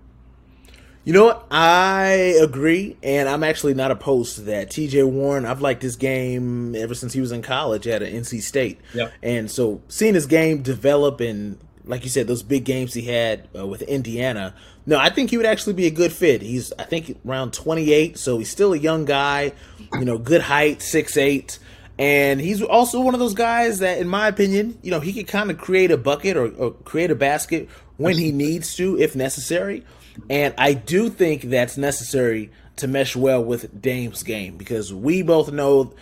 [1.06, 1.48] You know what?
[1.52, 2.12] I
[2.42, 4.70] agree, and I'm actually not opposed to that.
[4.70, 8.80] TJ Warren, I've liked his game ever since he was in college at NC State.
[8.94, 9.10] Yeah.
[9.22, 13.50] And so seeing his game develop and, like you said, those big games he had
[13.54, 16.42] uh, with Indiana, no, I think he would actually be a good fit.
[16.42, 19.52] He's, I think, around 28, so he's still a young guy,
[19.94, 21.60] you know, good height, six eight.
[22.00, 25.26] And he's also one of those guys that, in my opinion, you know, he can
[25.26, 29.16] kind of create a bucket or, or create a basket when he needs to, if
[29.16, 29.86] necessary.
[30.30, 35.52] And I do think that's necessary to mesh well with Dame's game because we both
[35.52, 35.94] know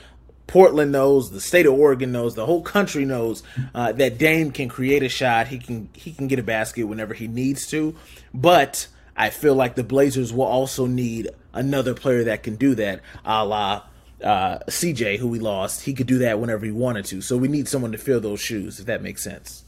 [0.47, 4.67] Portland knows, the state of Oregon knows, the whole country knows uh, that Dame can
[4.67, 5.47] create a shot.
[5.47, 7.95] He can he can get a basket whenever he needs to.
[8.33, 13.01] But I feel like the Blazers will also need another player that can do that,
[13.23, 13.83] a la
[14.23, 17.21] uh, CJ, who we lost, he could do that whenever he wanted to.
[17.21, 19.63] So we need someone to fill those shoes, if that makes sense.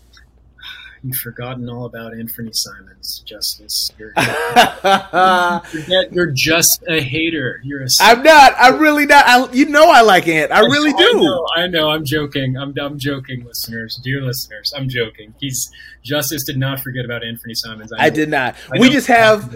[1.05, 3.91] You've forgotten all about Anfernee Simons, Justus.
[3.99, 4.13] You're,
[5.89, 7.59] you're, you're just a hater.
[7.65, 7.87] You're a.
[7.99, 8.53] I'm not.
[8.57, 9.27] I'm really not.
[9.27, 10.53] I, you know I like Ant.
[10.53, 11.03] I really do.
[11.03, 11.89] I know, I know.
[11.89, 12.55] I'm joking.
[12.57, 14.71] I'm, I'm joking, listeners, dear listeners.
[14.77, 15.33] I'm joking.
[15.41, 15.69] He's
[16.03, 17.91] Justus did not forget about Anfernee Simons.
[17.91, 18.55] I, I did not.
[18.79, 19.53] We just have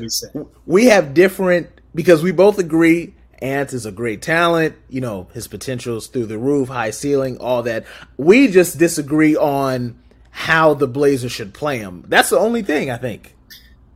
[0.66, 4.76] we have different because we both agree Ant is a great talent.
[4.90, 7.86] You know, his potential's through the roof, high ceiling, all that.
[8.18, 12.04] We just disagree on how the Blazers should play him.
[12.08, 13.36] That's the only thing, I think.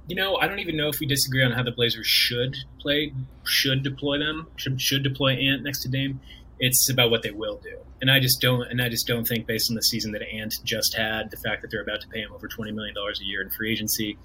[0.07, 3.13] You know, I don't even know if we disagree on how the Blazers should play,
[3.43, 6.19] should deploy them, should, should deploy Ant next to Dame.
[6.59, 7.77] It's about what they will do.
[8.01, 10.55] And I just don't and I just don't think based on the season that Ant
[10.63, 13.23] just had, the fact that they're about to pay him over twenty million dollars a
[13.23, 14.17] year in free agency,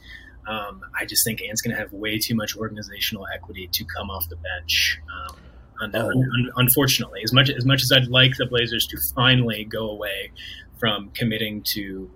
[0.47, 4.11] um, I just think Ant's going to have way too much organizational equity to come
[4.11, 5.01] off the bench.
[5.13, 6.09] Um, oh.
[6.09, 10.31] un- unfortunately, as much as much as I'd like the Blazers to finally go away
[10.79, 12.11] from committing to,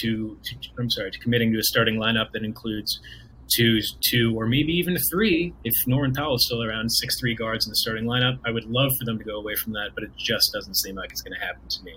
[0.00, 3.00] to, to I'm sorry, to committing to a starting lineup that includes
[3.48, 7.66] two, two, or maybe even three, if Norman Powell is still around, six three guards
[7.66, 8.38] in the starting lineup.
[8.44, 10.94] I would love for them to go away from that, but it just doesn't seem
[10.96, 11.96] like it's going to happen to me,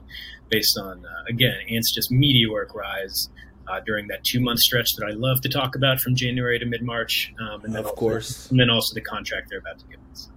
[0.49, 3.29] based on uh, again Ant's just meteoric rise
[3.67, 6.65] uh, during that two month stretch that I love to talk about from January to
[6.65, 7.33] mid March.
[7.39, 9.99] Um, and then of also, course, and then also the contract they're about to give
[10.11, 10.29] us.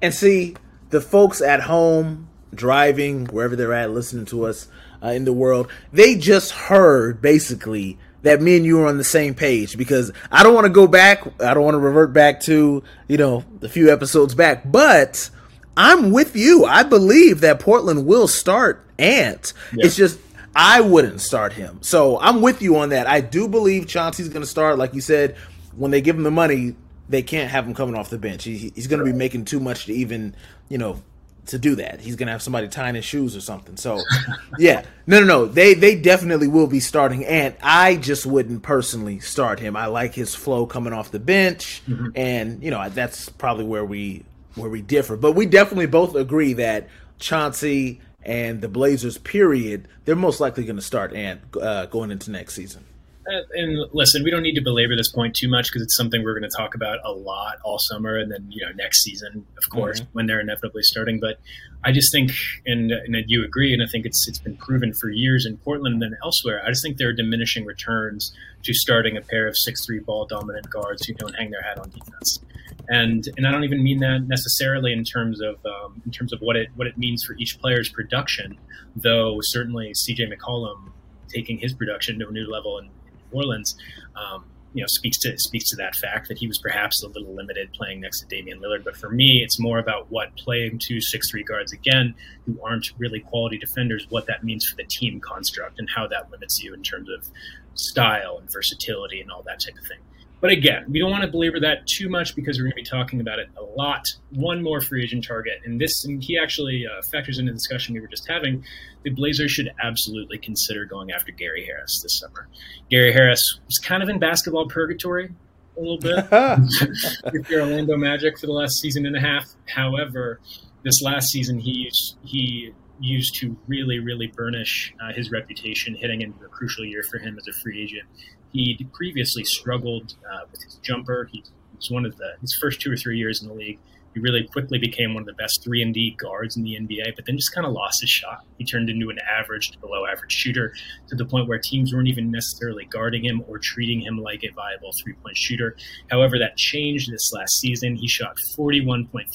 [0.00, 0.56] And see
[0.90, 4.68] the folks at home driving wherever they're at, listening to us
[5.02, 9.04] uh, in the world, they just heard basically that me and you are on the
[9.04, 11.24] same page because I don't want to go back.
[11.40, 15.30] I don't want to revert back to, you know, a few episodes back, but
[15.76, 16.64] I'm with you.
[16.64, 19.52] I believe that Portland will start Ant.
[19.72, 19.86] Yeah.
[19.86, 20.18] It's just
[20.54, 21.78] I wouldn't start him.
[21.82, 23.06] So I'm with you on that.
[23.06, 24.78] I do believe Chauncey's going to start.
[24.78, 25.36] Like you said,
[25.76, 26.74] when they give him the money,
[27.08, 28.44] they can't have him coming off the bench.
[28.44, 30.34] He, he's going to be making too much to even,
[30.68, 31.02] you know,
[31.46, 32.00] to do that.
[32.00, 33.76] He's going to have somebody tying his shoes or something.
[33.76, 34.00] So,
[34.58, 35.46] yeah, no, no, no.
[35.46, 39.76] They they definitely will be starting and I just wouldn't personally start him.
[39.76, 42.08] I like his flow coming off the bench, mm-hmm.
[42.14, 45.16] and you know that's probably where we where we differ.
[45.16, 50.76] But we definitely both agree that Chauncey and the Blazers, period, they're most likely going
[50.76, 52.84] to start Ant uh, going into next season.
[53.26, 56.38] And listen, we don't need to belabor this point too much because it's something we're
[56.38, 59.70] going to talk about a lot all summer, and then you know next season, of
[59.70, 60.10] course, mm-hmm.
[60.12, 61.20] when they're inevitably starting.
[61.20, 61.38] But
[61.84, 62.30] I just think,
[62.64, 65.94] and, and you agree, and I think it's it's been proven for years in Portland
[65.94, 66.62] and then elsewhere.
[66.64, 70.26] I just think there are diminishing returns to starting a pair of six three ball
[70.26, 72.40] dominant guards who don't hang their hat on defense.
[72.88, 76.40] And and I don't even mean that necessarily in terms of um, in terms of
[76.40, 78.58] what it what it means for each player's production,
[78.96, 80.92] though certainly CJ McCollum
[81.28, 82.90] taking his production to a new level in New
[83.32, 83.76] Orleans,
[84.16, 87.34] um, you know, speaks to speaks to that fact that he was perhaps a little
[87.34, 88.84] limited playing next to Damian Lillard.
[88.84, 92.14] But for me, it's more about what playing two six three guards again,
[92.46, 96.30] who aren't really quality defenders, what that means for the team construct and how that
[96.30, 97.28] limits you in terms of
[97.74, 99.98] style and versatility and all that type of thing.
[100.40, 102.84] But again, we don't want to belabor that too much because we're going to be
[102.84, 104.04] talking about it a lot.
[104.30, 107.94] One more free agent target, and this and he actually uh, factors into the discussion
[107.94, 108.64] we were just having.
[109.02, 112.48] The Blazers should absolutely consider going after Gary Harris this summer.
[112.90, 115.34] Gary Harris was kind of in basketball purgatory
[115.76, 116.16] a little bit
[117.32, 119.46] with the Orlando Magic for the last season and a half.
[119.66, 120.40] However,
[120.84, 121.90] this last season he
[122.24, 127.18] he used to really, really burnish uh, his reputation, hitting into a crucial year for
[127.18, 128.08] him as a free agent.
[128.52, 131.28] He previously struggled uh, with his jumper.
[131.30, 131.44] He
[131.76, 133.78] was one of the his first two or three years in the league.
[134.14, 137.14] He really quickly became one of the best three and D guards in the NBA,
[137.14, 138.44] but then just kind of lost his shot.
[138.56, 140.72] He turned into an average to below average shooter
[141.08, 144.52] to the point where teams weren't even necessarily guarding him or treating him like a
[144.52, 145.76] viable three point shooter.
[146.10, 147.96] However, that changed this last season.
[147.96, 149.28] He shot 41.3%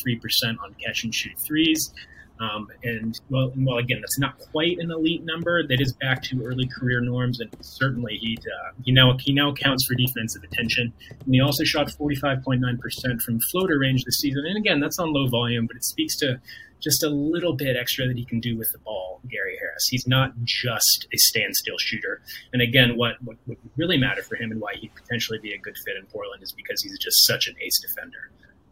[0.61, 1.93] on catch and shoot threes.
[2.43, 5.65] Um, and well, well, again, that's not quite an elite number.
[5.65, 9.53] That is back to early career norms, and certainly he uh, he now he now
[9.53, 10.91] counts for defensive attention.
[11.09, 14.45] And he also shot 45.9 percent from floater range this season.
[14.45, 16.39] And again, that's on low volume, but it speaks to
[16.81, 19.21] just a little bit extra that he can do with the ball.
[19.29, 22.21] Gary Harris, he's not just a standstill shooter.
[22.51, 25.57] And again, what what would really matter for him and why he'd potentially be a
[25.57, 28.31] good fit in Portland is because he's just such an ace defender.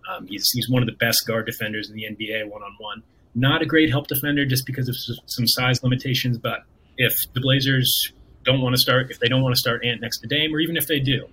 [0.10, 3.04] Um, he's he's one of the best guard defenders in the NBA one on one
[3.36, 6.38] not a great help defender just because of some size limitations.
[6.38, 6.64] But
[6.98, 8.12] if the Blazers
[8.44, 10.60] don't want to start, if they don't want to start Ant next to Dame, or
[10.60, 11.28] even if they do,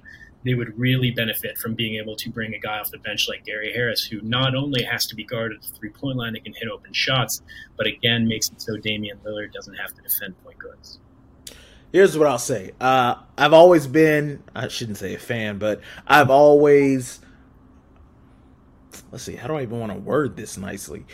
[0.44, 3.44] they would really benefit from being able to bring a guy off the bench like
[3.44, 6.44] Gary Harris, who not only has to be guarded at the three point line and
[6.44, 7.42] can hit open shots,
[7.76, 11.00] but again makes it so Damian Lillard doesn't have to defend point guards.
[11.92, 12.72] Here's what I'll say.
[12.80, 17.20] Uh, I've always been, I shouldn't say a fan, but I've always,
[19.10, 21.06] let's see, how do I even want to word this nicely?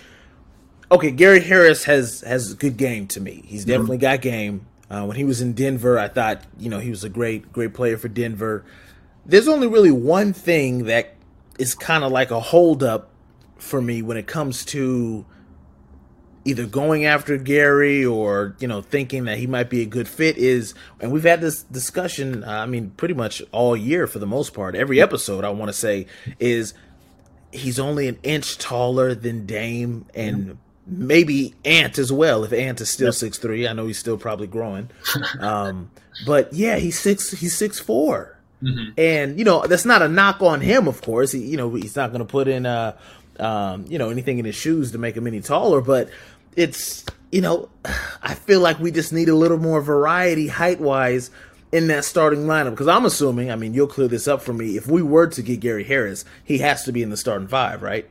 [0.95, 3.43] Okay, Gary Harris has has a good game to me.
[3.47, 3.71] He's mm-hmm.
[3.71, 4.67] definitely got game.
[4.91, 7.75] Uh, when he was in Denver, I thought you know he was a great great
[7.75, 8.65] player for Denver.
[9.27, 11.15] There's only really one thing that
[11.59, 13.11] is kind of like a holdup
[13.57, 15.25] for me when it comes to
[16.45, 20.37] either going after Gary or you know thinking that he might be a good fit
[20.37, 24.27] is and we've had this discussion uh, I mean pretty much all year for the
[24.27, 26.07] most part every episode I want to say
[26.39, 26.75] is
[27.51, 32.45] he's only an inch taller than Dame and maybe Ant as well.
[32.45, 33.43] If Ant is still six yep.
[33.43, 34.91] three, I know he's still probably growing.
[35.41, 35.91] Um,
[36.27, 37.31] but yeah, he's six.
[37.31, 38.93] He's six four, mm-hmm.
[38.99, 40.89] and you know that's not a knock on him.
[40.89, 42.97] Of course, he, you know he's not going to put in uh,
[43.39, 45.81] um, you know anything in his shoes to make him any taller.
[45.81, 46.11] But
[46.57, 47.69] it's you know
[48.23, 51.31] I feel like we just need a little more variety height wise
[51.73, 53.51] in that starting lineup because I'm assuming.
[53.51, 54.77] I mean, you'll clear this up for me.
[54.77, 57.83] If we were to get Gary Harris, he has to be in the starting five,
[57.83, 58.09] right?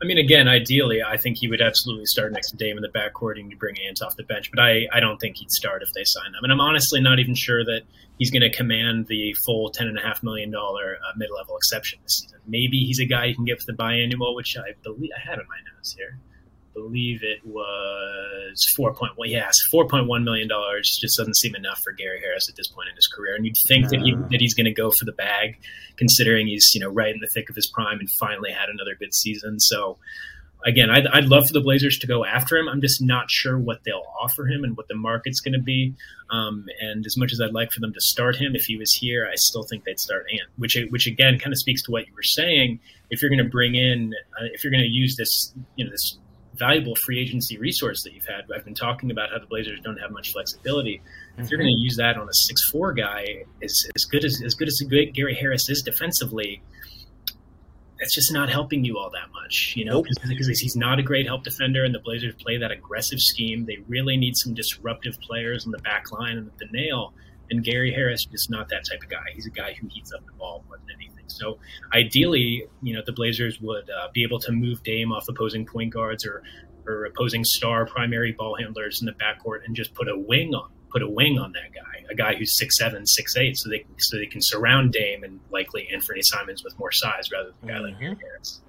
[0.00, 2.88] I mean, again, ideally, I think he would absolutely start next to Dame in the
[2.88, 4.50] backcourt and you bring Ant off the bench.
[4.50, 6.44] But I, I don't think he'd start if they sign him.
[6.44, 7.82] And I'm honestly not even sure that
[8.18, 12.38] he's going to command the full $10.5 million uh, mid level exception this season.
[12.46, 15.38] Maybe he's a guy you can get for the biannual, which I believe I had
[15.40, 16.18] in my notes here
[16.78, 19.28] believe it was four point one.
[19.30, 22.68] Yes, four point one million dollars just doesn't seem enough for Gary Harris at this
[22.68, 23.34] point in his career.
[23.34, 25.56] And you'd think that he that he's going to go for the bag,
[25.96, 28.94] considering he's you know right in the thick of his prime and finally had another
[28.98, 29.60] good season.
[29.60, 29.98] So
[30.64, 32.68] again, I'd, I'd love for the Blazers to go after him.
[32.68, 35.94] I'm just not sure what they'll offer him and what the market's going to be.
[36.30, 38.92] Um, and as much as I'd like for them to start him, if he was
[38.92, 42.06] here, I still think they'd start Ant, which which again kind of speaks to what
[42.06, 42.80] you were saying.
[43.10, 45.90] If you're going to bring in, uh, if you're going to use this, you know,
[45.90, 46.18] this
[46.58, 48.44] valuable free agency resource that you've had.
[48.54, 51.00] I've been talking about how the Blazers don't have much flexibility.
[51.36, 51.64] if you're mhm.
[51.64, 54.68] going to use that on a six four guy, as as good as as good
[54.68, 54.80] as
[55.14, 56.62] Gary Harris is defensively,
[57.98, 60.06] that's just not helping you all that much, you know, Nope.
[60.28, 63.66] because he's not a great help defender, and the Blazers play that aggressive scheme.
[63.66, 67.12] They really need some disruptive players in the back line and the nail.
[67.50, 69.24] And Gary Harris is just not that type of guy.
[69.34, 71.24] He's a guy who heats up the ball more than anything.
[71.28, 71.58] So
[71.94, 75.92] ideally, you know, the Blazers would uh, be able to move Dame off opposing point
[75.92, 76.42] guards or
[76.86, 80.70] or opposing star primary ball handlers in the backcourt and just put a wing on
[80.90, 83.84] put a wing on that guy, a guy who's six seven, six eight, so they
[83.98, 87.72] so they can surround Dame and likely Anfernee Simons with more size rather than a
[87.74, 88.00] guy like Mhm.
[88.00, 88.60] Gary Harris.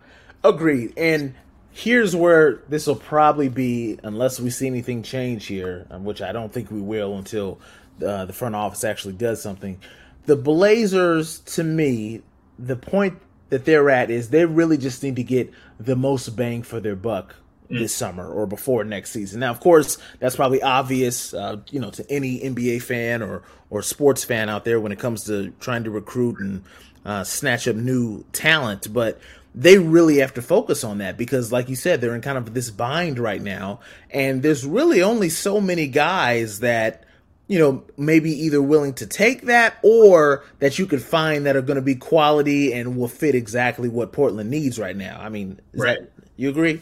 [0.44, 0.94] Agreed.
[0.98, 1.34] And
[1.72, 6.34] here's where this will probably be, unless we see anything change here, um, which I
[6.34, 7.58] don't think we will until
[8.04, 9.80] uh, the front office actually does something.
[10.26, 12.22] The Blazers, to me,
[12.58, 16.64] the point that they're at is they really just need to get the most bang
[16.64, 17.36] for their buck
[17.70, 19.42] this summer or before next season.
[19.42, 23.84] Now, of course, that's probably obvious, uh, you know, to any NBA fan or or
[23.84, 26.64] sports fan out there when it comes to trying to recruit and
[27.06, 28.92] uh, snatch up new talent.
[28.92, 29.20] But
[29.54, 32.54] they really have to focus on that because, like you said, they're in kind of
[32.54, 37.04] this bind right now, and there's really only so many guys that
[37.50, 41.64] you know, maybe either willing to take that or that you could find that are
[41.64, 45.20] going to be quality and will fit exactly what Portland needs right now.
[45.20, 46.00] I mean, Right.
[46.00, 46.80] that you agree?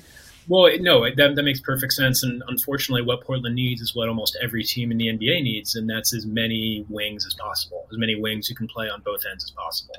[0.49, 2.21] Well, no, that, that makes perfect sense.
[2.21, 5.89] And unfortunately, what Portland needs is what almost every team in the NBA needs, and
[5.89, 9.45] that's as many wings as possible, as many wings who can play on both ends
[9.45, 9.95] as possible.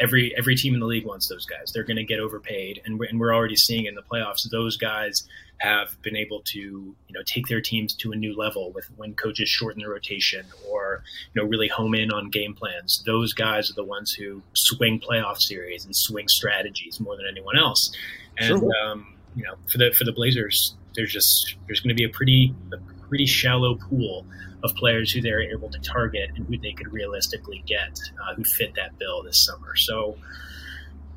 [0.00, 1.70] Every every team in the league wants those guys.
[1.74, 4.76] They're going to get overpaid, and we're, and we're already seeing in the playoffs those
[4.76, 5.22] guys
[5.58, 9.12] have been able to you know take their teams to a new level with when
[9.14, 11.02] coaches shorten the rotation or
[11.34, 13.02] you know really home in on game plans.
[13.04, 17.58] Those guys are the ones who swing playoff series and swing strategies more than anyone
[17.58, 17.92] else.
[18.38, 18.70] And Sure.
[18.82, 22.08] um, you know, for the for the Blazers, there's just there's going to be a
[22.08, 24.24] pretty a pretty shallow pool
[24.62, 28.44] of players who they're able to target and who they could realistically get uh, who
[28.44, 29.76] fit that bill this summer.
[29.76, 30.16] So.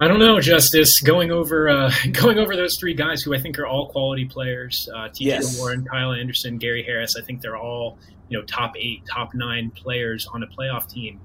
[0.01, 0.99] I don't know, Justus.
[1.01, 4.89] Going over uh, going over those three guys who I think are all quality players:
[4.93, 5.29] uh, T.J.
[5.29, 5.57] Yes.
[5.57, 7.15] Warren, Kyle Anderson, Gary Harris.
[7.15, 11.21] I think they're all you know top eight, top nine players on a playoff team.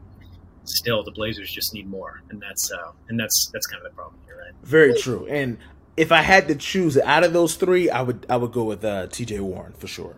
[0.64, 3.96] Still, the Blazers just need more, and that's uh, and that's that's kind of the
[3.96, 4.52] problem here, right?
[4.62, 5.26] Very true.
[5.26, 5.56] And
[5.96, 8.84] if I had to choose out of those three, I would I would go with
[8.84, 9.40] uh, T.J.
[9.40, 10.16] Warren for sure.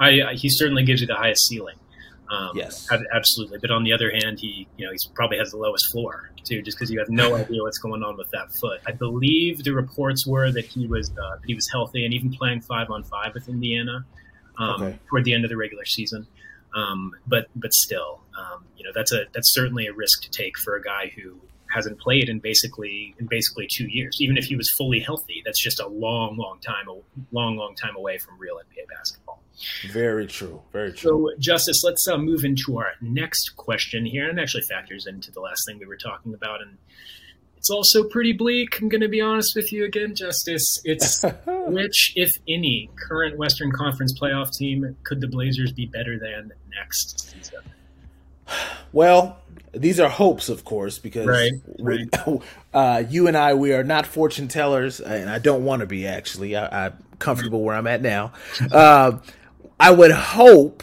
[0.00, 1.76] I, I he certainly gives you the highest ceiling.
[2.30, 2.86] Um, Yes.
[2.92, 3.58] ab- absolutely.
[3.58, 6.62] But on the other hand, he you know he probably has the lowest floor too,
[6.62, 8.80] just because you have no idea what's going on with that foot.
[8.86, 12.32] I believe the reports were that he was uh, that he was healthy and even
[12.32, 14.04] playing five on five with Indiana
[14.58, 14.98] um, Okay.
[15.08, 16.26] toward the end of the regular season.
[16.74, 20.56] Um, but but still, um, you know that's a that's certainly a risk to take
[20.56, 21.34] for a guy who
[21.72, 24.16] hasn't played in basically in basically two years.
[24.20, 26.98] Even if he was fully healthy, that's just a long, long time, a
[27.32, 29.42] long, long time away from real NBA basketball.
[29.92, 30.62] Very true.
[30.72, 31.30] Very true.
[31.34, 35.30] So, Justus, let's uh, move into our next question here, and it actually factors into
[35.30, 36.78] the last thing we were talking about, and
[37.60, 38.80] it's also pretty bleak.
[38.80, 40.80] I'm going to be honest with you again, Justus.
[40.84, 46.52] It's which, if any, current Western Conference playoff team could the Blazers be better than
[46.74, 47.60] next season?
[48.92, 49.39] Well,
[49.72, 52.08] these are hopes, of course, because Right, we-
[52.74, 56.06] uh, you and I, we are not fortune tellers, and I don't want to be.
[56.06, 58.32] Actually, I, I'm comfortable where I'm at now.
[58.72, 59.18] Uh,
[59.78, 60.82] I would hope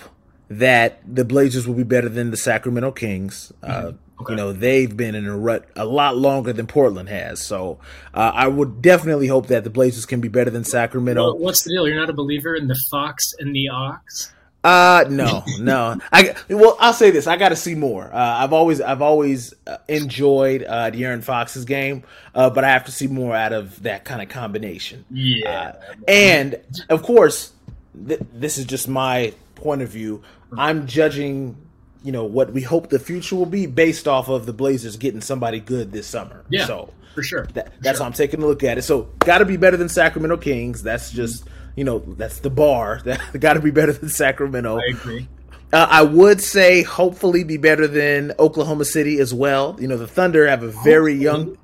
[0.49, 3.53] that the Blazers will be better than the Sacramento Kings.
[3.61, 4.33] Uh, Okay.
[4.33, 7.77] You know, they've been in a rut a lot longer than Portland has, so
[8.15, 11.23] uh, I would definitely hope that the Blazers can be better than Sacramento.
[11.23, 11.87] Well, what's the deal?
[11.87, 14.33] You're not a believer in the Fox and the Ox?
[14.67, 15.95] Uh no, no.
[16.11, 18.03] I well, I'll say this: I got to see more.
[18.13, 22.03] Uh, I've always, I've always uh, enjoyed uh, De'Aaron Fox's game,
[22.35, 25.05] uh, but I have to see more out of that kind of combination.
[25.09, 25.75] Yeah.
[26.07, 27.53] And of course,
[28.07, 30.21] th- this is just my point of view.
[30.57, 31.55] I'm judging,
[32.03, 35.21] you know, what we hope the future will be based off of the Blazers getting
[35.21, 36.43] somebody good this summer.
[36.49, 37.45] yeah, So for sure.
[37.53, 38.03] that, that's Sure.
[38.03, 38.81] how I'm taking a look at it.
[38.83, 40.83] So, got to be better than Sacramento Kings.
[40.83, 41.45] That's just,
[41.77, 42.99] you know, that's the bar.
[43.07, 44.77] That got to be better than Sacramento.
[44.77, 45.27] I agree.
[45.71, 49.77] Uh, I would say hopefully be better than Oklahoma City as well.
[49.79, 51.57] You know, the Thunder have a very young.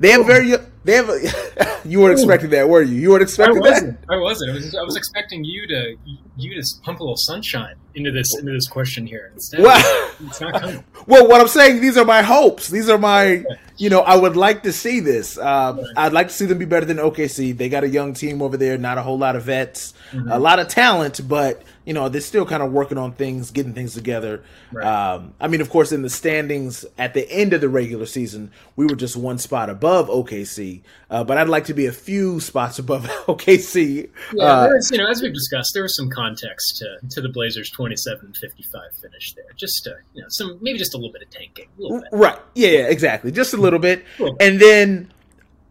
[0.00, 0.54] They have very.
[0.84, 1.08] They have.
[1.08, 2.98] A, you weren't expecting that, were you?
[2.98, 3.70] You weren't expecting that.
[3.70, 3.98] wasn't.
[4.08, 4.50] I wasn't.
[4.50, 5.96] I was, I was expecting you to
[6.36, 9.30] you to pump a little sunshine into this into this question here.
[9.34, 10.84] Instead, Well, it's not coming.
[11.06, 12.68] well, what I'm saying, these are my hopes.
[12.68, 13.44] These are my,
[13.82, 15.36] you know, I would like to see this.
[15.36, 17.56] Uh, I'd like to see them be better than OKC.
[17.56, 19.92] They got a young team over there, not a whole lot of vets,
[20.30, 23.74] a lot of talent, but you know, they're still kind of working on things, getting
[23.74, 24.42] things together.
[24.72, 24.86] Right.
[24.86, 28.50] Um, I mean, of course, in the standings at the end of the regular season,
[28.76, 32.38] we were just one spot above OKC, uh, but I'd like to be a few
[32.40, 34.08] spots above OKC.
[34.32, 37.70] Yeah, Uh, you know, as we've discussed, there was some context to, to the Blazers'
[37.76, 39.44] 27-55 finish there.
[39.56, 42.08] Just, uh, you know, some maybe just a little bit of tanking, a little bit.
[42.12, 42.38] Right.
[42.54, 43.32] Yeah, yeah, exactly.
[43.32, 44.04] Just a little bit.
[44.18, 44.36] Cool.
[44.40, 45.12] And then,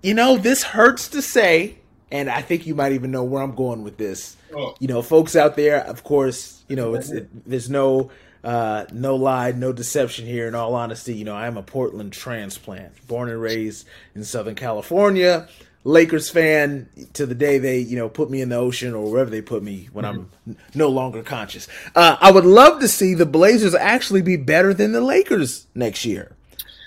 [0.04, 1.76] you know, this hurts to say,
[2.12, 4.36] and I think you might even know where I'm going with this.
[4.54, 4.76] Oh.
[4.80, 8.12] You know, folks out there, of course, you know, it's it, there's no
[8.44, 11.16] uh no lie, no deception here in all honesty.
[11.16, 15.48] You know, I am a Portland transplant, born and raised in Southern California.
[15.84, 19.32] Lakers fan to the day they, you know, put me in the ocean or wherever
[19.32, 21.68] they put me when I'm n- no longer conscious.
[21.96, 26.06] Uh, I would love to see the Blazers actually be better than the Lakers next
[26.06, 26.36] year.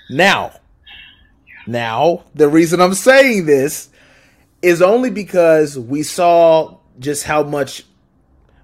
[0.09, 0.53] Now,
[1.67, 3.89] now, the reason I'm saying this
[4.63, 7.85] is only because we saw just how much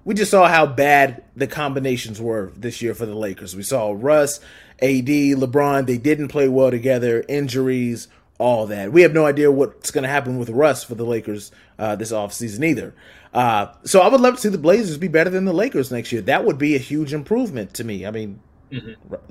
[0.03, 3.55] we just saw how bad the combinations were this year for the Lakers.
[3.55, 4.39] We saw Russ,
[4.81, 8.07] AD, LeBron, they didn't play well together, injuries,
[8.39, 8.91] all that.
[8.91, 12.11] We have no idea what's going to happen with Russ for the Lakers uh, this
[12.11, 12.95] offseason either.
[13.33, 16.11] Uh, so I would love to see the Blazers be better than the Lakers next
[16.11, 16.21] year.
[16.23, 18.05] That would be a huge improvement to me.
[18.05, 18.39] I mean,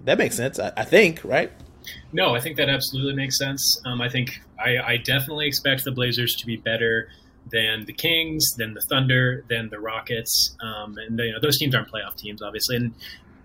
[0.04, 1.50] that makes sense, I, I think, right?
[2.12, 3.80] No, I think that absolutely makes sense.
[3.84, 7.08] Um, I think I, I definitely expect the Blazers to be better
[7.50, 11.74] than the Kings, then the Thunder, then the Rockets, um, and you know those teams
[11.74, 12.76] aren't playoff teams, obviously.
[12.76, 12.94] And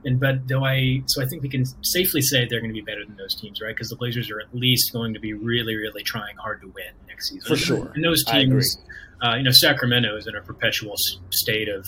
[0.03, 2.81] and but though I so I think we can safely say they're going to be
[2.81, 3.75] better than those teams, right?
[3.75, 6.93] Because the Blazers are at least going to be really, really trying hard to win
[7.07, 7.47] next season.
[7.47, 7.91] For sure.
[7.95, 8.77] And those teams,
[9.23, 10.95] uh, you know, Sacramento is in a perpetual
[11.31, 11.85] state of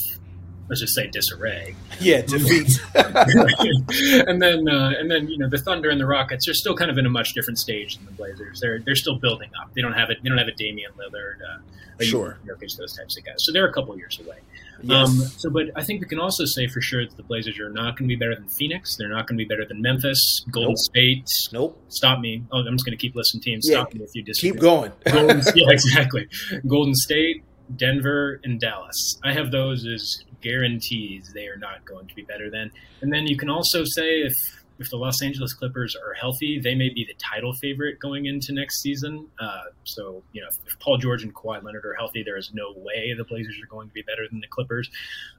[0.70, 1.76] let's just say disarray.
[2.00, 2.80] Yeah, defeat.
[2.96, 6.92] and then uh, and then you know the Thunder and the Rockets are still kind
[6.92, 8.60] of in a much different stage than the Blazers.
[8.60, 9.74] They're they're still building up.
[9.74, 10.18] They don't have it.
[10.24, 11.60] They don't have a Damian Lillard, uh,
[12.00, 12.38] a Sure.
[12.46, 13.36] Jokic, those types of guys.
[13.40, 14.38] So they're a couple years away.
[14.84, 15.08] yes.
[15.10, 17.70] Um, so, but I think we can also say for sure that the Blazers are
[17.72, 18.96] not going to be better than Phoenix.
[18.98, 20.78] They're not going to be better than Memphis, Golden Nope.
[20.78, 21.28] State.
[21.52, 21.82] nope.
[21.90, 22.44] Stop me.
[22.52, 23.68] Oh, I'm just going to keep listing teams.
[23.68, 23.78] Yeah.
[23.82, 24.52] Stop me if you disagree.
[24.52, 24.92] Keep going.
[25.12, 26.28] Golden, yeah, exactly.
[26.68, 27.44] Golden State,
[27.76, 29.20] Denver, and Dallas.
[29.24, 32.72] I have those as guarantees they are not going to be better than.
[33.02, 34.34] And then you can also say if
[34.80, 38.54] if the Los Angeles Clippers are healthy, they may be the title favorite going into
[38.54, 39.28] next season.
[39.40, 42.74] Uh, so you know, if Paul George and Kawhi Leonard are healthy, there is no
[42.76, 44.90] way the Blazers are going to be better than the Clippers.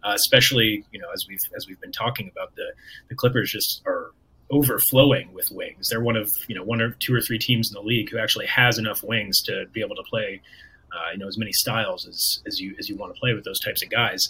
[0.03, 2.73] Uh, especially you know as we've as we've been talking about the
[3.09, 4.11] the Clippers just are
[4.51, 5.89] overflowing with wings.
[5.89, 8.19] They're one of you know one or two or three teams in the league who
[8.19, 10.41] actually has enough wings to be able to play
[10.93, 13.45] uh, you know as many styles as, as you as you want to play with
[13.45, 14.29] those types of guys.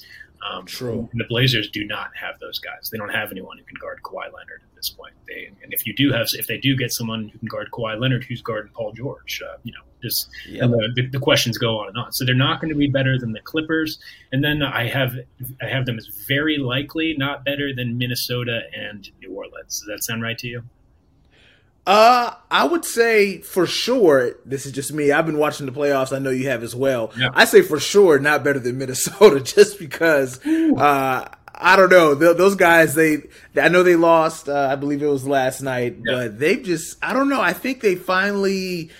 [0.49, 1.09] Um, True.
[1.11, 2.91] And the Blazers do not have those guys.
[2.93, 5.15] They don't have anyone who can guard Kawhi Leonard at this point.
[5.27, 8.01] They and if you do have if they do get someone who can guard Kawhi
[8.01, 10.29] Leonard, who's guarding Paul George, uh, you know, just
[10.95, 12.13] the, the questions go on and on.
[12.13, 13.99] So they're not going to be better than the Clippers.
[14.33, 15.15] And then I have
[15.61, 19.81] I have them as very likely not better than Minnesota and New Orleans.
[19.81, 20.63] Does that sound right to you?
[21.89, 24.33] Uh, I would say for sure.
[24.45, 25.11] This is just me.
[25.11, 26.15] I've been watching the playoffs.
[26.15, 27.11] I know you have as well.
[27.17, 27.31] Yeah.
[27.33, 30.39] I say for sure not better than Minnesota, just because.
[30.47, 31.27] Uh,
[31.61, 32.95] I don't know Th- those guys.
[32.95, 33.23] They,
[33.57, 34.49] I know they lost.
[34.51, 36.13] Uh, I believe it was last night, Yeah.
[36.15, 36.97] but they've just.
[37.03, 37.41] I don't know.
[37.41, 38.91] I think they finally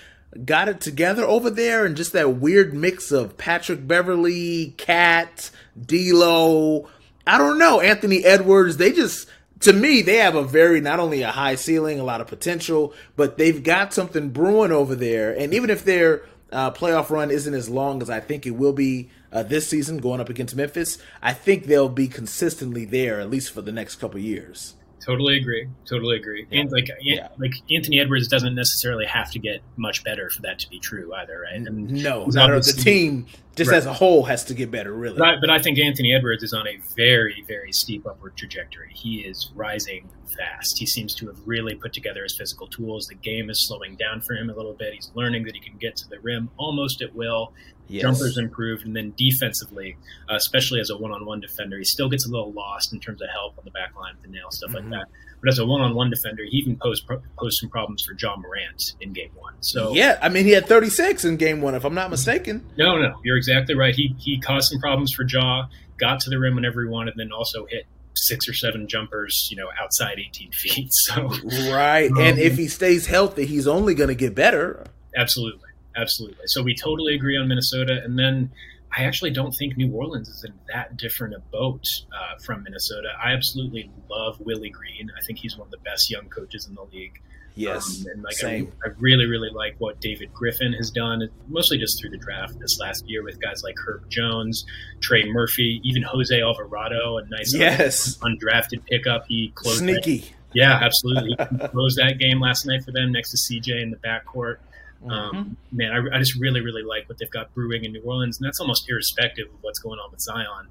[0.45, 6.89] got it together over there, and just that weird mix of Patrick Beverley, KAT, D'Lo.
[7.27, 8.77] I don't know Anthony Edwards.
[8.77, 9.27] They just
[9.61, 12.93] to me, they have a very not only a high ceiling, a lot of potential,
[13.15, 15.37] but they've got something brewing over there.
[15.37, 18.73] And even if their uh, playoff run isn't as long as I think it will
[18.73, 23.29] be uh, this season, going up against Memphis, I think they'll be consistently there at
[23.29, 24.75] least for the next couple years.
[25.05, 25.67] Totally agree.
[25.85, 26.45] Totally agree.
[26.51, 27.29] And like Yeah.
[27.37, 31.13] like Anthony Edwards doesn't necessarily have to get much better for that to be true
[31.13, 31.61] either, right?
[31.61, 33.25] No, not the team
[33.55, 33.77] just Right.
[33.77, 34.93] as a whole has to get better.
[34.93, 38.35] Really, But I, but I think Anthony Edwards is on a very, very steep upward
[38.37, 38.91] trajectory.
[38.93, 40.77] He is rising fast.
[40.77, 43.07] He seems to have really put together his physical tools.
[43.07, 44.93] The game is slowing down for him a little bit.
[44.93, 47.51] He's learning that he can get to the rim almost at will.
[47.89, 48.03] Yes.
[48.03, 49.97] Jumpers improved, and then defensively,
[50.31, 53.29] uh, especially as a one-on-one defender, he still gets a little lost in terms of
[53.29, 54.75] help on the back line with the nail stuff Mhm.
[54.75, 55.05] like that.
[55.41, 59.13] But as a one-on-one defender, he even posed posed some problems for Ja Morant in
[59.13, 59.53] Game One.
[59.61, 62.63] So yeah, I mean he had 36 in game one, if I'm not mistaken.
[62.77, 63.95] no, no, you're exactly right.
[63.95, 65.65] He he caused some problems for Ja,
[65.97, 67.85] got to the rim whenever he wanted, then also hit
[68.15, 70.89] six or seven jumpers, you know, outside 18 feet.
[70.91, 71.29] So
[71.71, 74.85] Right, Um, and if he stays healthy, he's only going to get better.
[75.15, 76.45] absolutely, absolutely.
[76.47, 78.51] So we totally agree on Minnesota, and then
[78.95, 83.09] I actually don't think New Orleans is in that different a boat uh, from Minnesota.
[83.23, 85.11] I absolutely love Willie Green.
[85.17, 87.21] I think he's one of the best young coaches in the league.
[87.55, 88.71] Yes, Um, and like same.
[88.85, 92.57] I, I really, really like what David Griffin has done, mostly just through the draft
[92.59, 94.65] this last year with guys like Herb Jones,
[95.01, 99.25] Trey Murphy, even Jose Alvarado, a nice Yes, undrafted pickup.
[99.27, 100.31] He closed that- sneaky.
[100.53, 101.35] yeah, absolutely.
[101.37, 104.57] He closed that game last night for them next to CJ in the backcourt.
[105.03, 105.11] Mhm.
[105.11, 108.37] Um, man, I, I just really, really like what they've got brewing in New Orleans,
[108.37, 110.67] and that's almost irrespective of what's going on with Zion.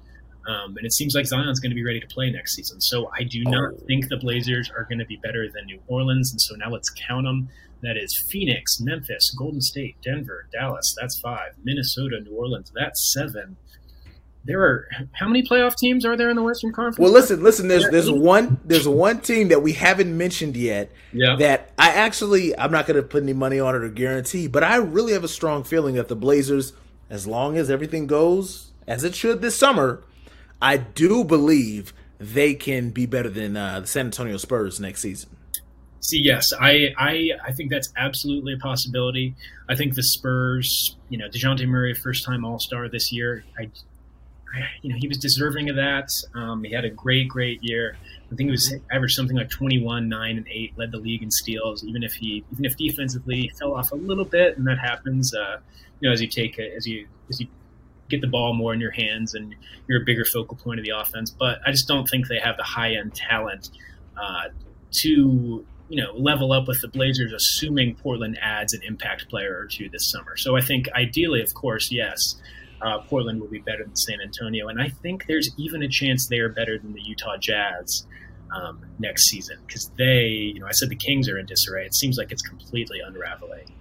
[0.47, 2.79] Um, and it seems like Zion's going to be ready to play next season.
[2.81, 3.77] So I do not Oh.
[3.87, 6.31] think the Blazers are going to be better than New Orleans.
[6.31, 7.49] And so now let's count them.
[7.81, 10.95] That is Phoenix, Memphis, Golden State, Denver, Dallas.
[10.99, 11.53] That's five.
[11.63, 12.71] Minnesota, New Orleans.
[12.73, 13.57] That's seven.
[14.49, 16.97] There are how many playoff teams are there in the Western Conference?
[16.97, 17.67] Well, listen, listen.
[17.67, 22.57] There's there's one there's one team that we haven't mentioned yet yeah, that I actually
[22.57, 25.23] I'm not going to put any money on it or guarantee, but I really have
[25.23, 26.73] a strong feeling that the Blazers,
[27.11, 30.03] as long as everything goes as it should this summer,
[30.59, 35.29] I do believe they can be better than uh, the San Antonio Spurs next season.
[36.01, 39.35] See, yes, I, I, I think that's absolutely a possibility.
[39.67, 43.43] I think the Spurs, you know, Dejounte Murray, first time All Star this year.
[43.59, 43.69] I, I,
[44.81, 46.09] you know, he was deserving of that.
[46.33, 47.95] Um, he had a great, great year.
[48.31, 51.31] I think he was averaged something like 21, 9, and 8, led the league in
[51.31, 54.79] steals, even if he, even if defensively he fell off a little bit, and that
[54.79, 55.57] happens, uh,
[55.99, 57.47] you know, as you take, it, as you, as you
[58.09, 59.55] get the ball more in your hands and
[59.87, 61.29] you're a bigger focal point of the offense.
[61.31, 63.69] But I just don't think they have the high end talent
[64.17, 64.49] uh,
[65.01, 69.65] to you know level up with the Blazers, assuming Portland adds an impact player or
[69.65, 70.35] two this summer.
[70.37, 72.35] So I think ideally, of course, yes.
[72.81, 76.27] Uh, Portland will be better than San Antonio, and I think there's even a chance
[76.27, 78.05] they are better than the Utah Jazz
[78.55, 81.85] um, next season because they, you know, I said the Kings are in disarray.
[81.85, 83.71] It seems like it's completely unraveling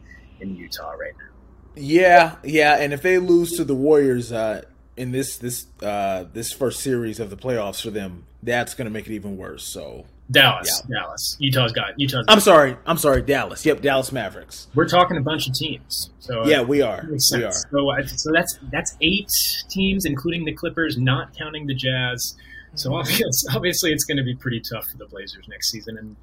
[0.40, 1.34] in Utah right now.
[1.76, 4.62] Yeah, yeah, and if they lose to the Warriors uh,
[4.99, 8.90] in this this uh, this first series of the playoffs for them, that's going to
[8.90, 9.64] make it even worse.
[9.64, 10.99] So Dallas, yeah.
[11.01, 12.26] Dallas, Utah's got Utah's.
[12.28, 13.64] I'm sorry, I'm sorry, Dallas.
[13.64, 14.66] Yep, Dallas Mavericks.
[14.74, 17.03] We're talking a bunch of teams, so uh, Yeah, we are.
[17.05, 17.53] makes We are.
[17.53, 19.30] So, so that's that's eight
[19.70, 22.36] teams, including the Clippers, not counting the Jazz.
[22.74, 22.99] So Mm-hmm.
[22.99, 25.96] obviously, obviously it's going to be pretty tough for the Blazers next season.
[25.96, 26.16] And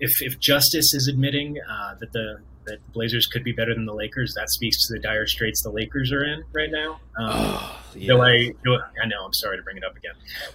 [0.00, 3.86] if if Justus is admitting uh, that the that the Blazers could be better than
[3.86, 7.00] the Lakers, that speaks to the dire straits the Lakers are in right now.
[7.18, 7.58] Um,
[7.92, 8.14] Oh, yeah.
[8.14, 10.12] Though I, though I know, I'm sorry to bring it up again.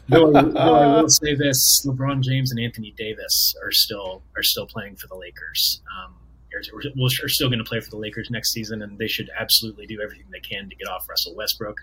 [0.08, 4.44] Though I, though I will say this: LeBron James and Anthony Davis are still are
[4.44, 5.82] still playing for the Lakers.
[5.98, 6.14] Um,
[6.56, 6.62] are,
[6.96, 9.86] will- are still going to play for the Lakers next season, and they should absolutely
[9.86, 11.78] do everything they can to get off Russell Westbrook.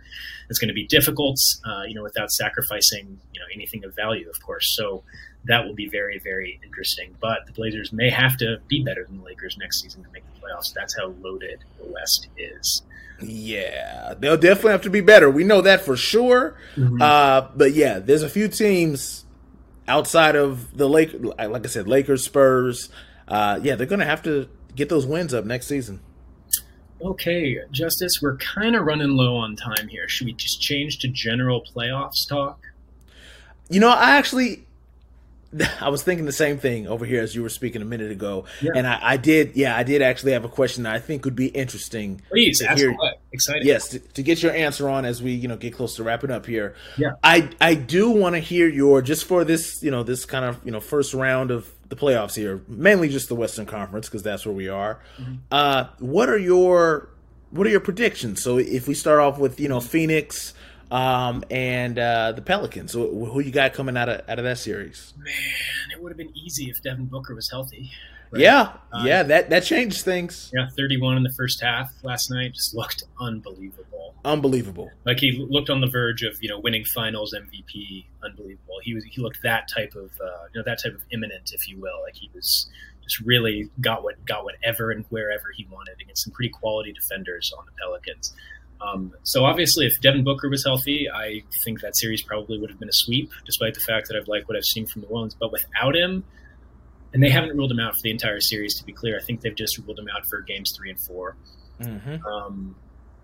[0.51, 4.29] It's going to be difficult, uh, you know, without sacrificing you know anything of value,
[4.29, 4.75] of course.
[4.77, 5.03] So
[5.45, 7.15] that will be very very interesting.
[7.21, 10.23] But the Blazers may have to be better than the Lakers next season to make
[10.35, 10.73] the playoffs.
[10.75, 12.83] That's how loaded the West is.
[13.21, 15.31] Yeah, they'll definitely have to be better.
[15.31, 16.57] We know that for sure.
[17.01, 19.25] Uh, but yeah, there's a few teams
[19.87, 22.89] outside of the Lake, like I said, Lakers, Spurs.
[23.29, 26.01] Uh, yeah, they're gonna have to get those wins up next season.
[27.01, 30.09] Okay, Justus, we're kind of running low on time here.
[30.09, 32.61] Should we just change to general playoffs talk?
[33.69, 34.65] You know, I actually,
[35.81, 38.45] I was thinking the same thing over here as you were speaking a minute ago,
[38.61, 38.73] Yeah.
[38.77, 41.35] and I, I did, yeah, I did actually have a question that I think would
[41.35, 42.23] be interesting.
[42.31, 42.95] Please, to ask hear-.
[43.33, 43.65] Excited.
[43.65, 46.31] Yes, to, to get your answer on as we, you know, get close to wrapping
[46.31, 46.75] up here.
[46.99, 47.13] Yeah.
[47.25, 50.61] I I do want to hear your just for this, you know, this kind of,
[50.65, 54.45] you know, first round of the playoffs here, mainly just the Western Conference because that's
[54.45, 55.01] where we are.
[55.19, 55.35] Mm-hmm.
[55.51, 57.09] Uh, what are your
[57.51, 58.43] what are your predictions?
[58.43, 60.55] So if we start off with, you know, Phoenix
[60.91, 64.59] um, and uh, the Pelicans, so who you got coming out of out of that
[64.59, 65.15] series?
[65.17, 65.33] Man,
[65.93, 67.91] it would have been easy if Devin Booker was healthy.
[68.33, 68.43] Right.
[68.43, 70.51] Yeah, Uh, yeah, that that changes things.
[70.55, 74.15] Yeah, 31 in the first half last night just looked unbelievable.
[74.25, 74.91] Unbelievable.
[75.05, 78.07] Like he looked on the verge of, you know, winning finals MVP.
[78.25, 78.77] Unbelievable.
[78.83, 81.69] He was he looked that type of uh, you know, that type of imminent, if
[81.69, 82.01] you will.
[82.05, 82.71] Like he was
[83.03, 87.53] just really got what got whatever and wherever he wanted against some pretty quality defenders
[87.59, 88.33] on the Pelicans.
[88.81, 92.81] Um, so obviously, if Devin Booker was healthy, I think that series probably would have
[92.81, 95.37] been a sweep, despite the fact that I've liked what I've seen from New Orleans.
[95.39, 96.25] But without him,
[97.13, 98.75] and they haven't ruled him out for the entire series.
[98.77, 101.37] To be clear, I think they've just ruled him out for games three and four.
[101.81, 102.77] hmm Um,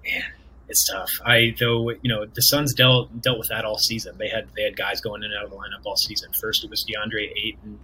[0.05, 0.23] man,
[0.69, 1.11] it's tough.
[1.25, 4.17] I though you know the Suns dealt dealt with that all season.
[4.19, 6.31] They had they had guys going in and out of the lineup all season.
[6.41, 7.79] First it was DeAndre Ayton,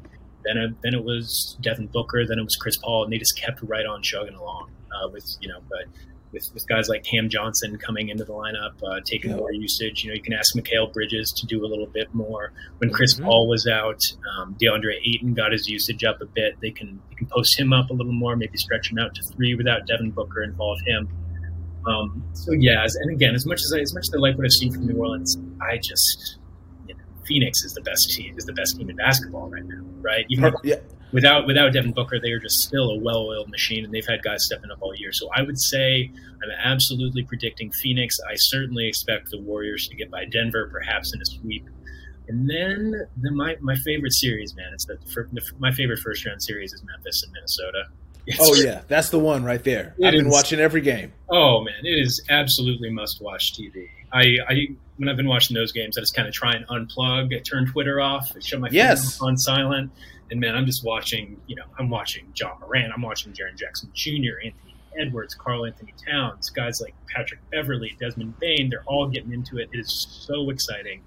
[0.44, 3.38] then it, then it was Devin Booker, then it was Chris Paul, and they just
[3.38, 5.84] kept right on chugging along uh, with you know, but.
[6.34, 9.36] With, with guys like Cam Johnson coming into the lineup, uh, taking Yeah.
[9.38, 12.52] more usage, you know, you can ask Mikal Bridges to do a little bit more.
[12.78, 13.24] When Chris Mhm.
[13.24, 14.00] Paul was out,
[14.36, 16.56] um, DeAndre Ayton got his usage up a bit.
[16.60, 19.22] They can they can post him up a little more, maybe stretch him out to
[19.34, 21.08] three without Devin Booker involve him.
[21.86, 24.36] Um, so yeah, as, and again, as much as I, as much as I like
[24.36, 26.38] what I've seen from New Orleans, I just
[26.88, 29.82] you know, Phoenix is the best team is the best team in basketball right now,
[30.00, 30.24] right?
[30.30, 30.76] Even yeah,
[31.14, 34.44] without without Devin Booker, they are just still a well-oiled machine, and they've had guys
[34.44, 35.12] stepping up all year.
[35.12, 36.10] So I would say
[36.42, 38.16] I'm absolutely predicting Phoenix.
[38.28, 41.66] I certainly expect the Warriors to get by Denver, perhaps in a sweep.
[42.26, 44.98] And then the, my my favorite series, man, it's the,
[45.32, 47.84] the my favorite first round series is Memphis and Minnesota.
[48.26, 49.94] It's, oh yeah, that's the one right there.
[50.02, 51.12] I've been is, watching every game.
[51.30, 53.88] Oh man, it is absolutely must watch TV.
[54.12, 57.44] I, I when I've been watching those games, I just kind of try and unplug,
[57.44, 59.20] turn Twitter off, shut my phone yes.
[59.20, 59.90] on silent,
[60.30, 61.40] and man, I'm just watching.
[61.46, 66.50] You know, I'm watching Ja Morant, I'm watching Jaren Jackson Jr., Anthony Edwards, Karl-Anthony Towns,
[66.50, 69.68] guys like Patrick Beverley, Desmond Bane, They're all getting into it.
[69.72, 71.02] It is so exciting.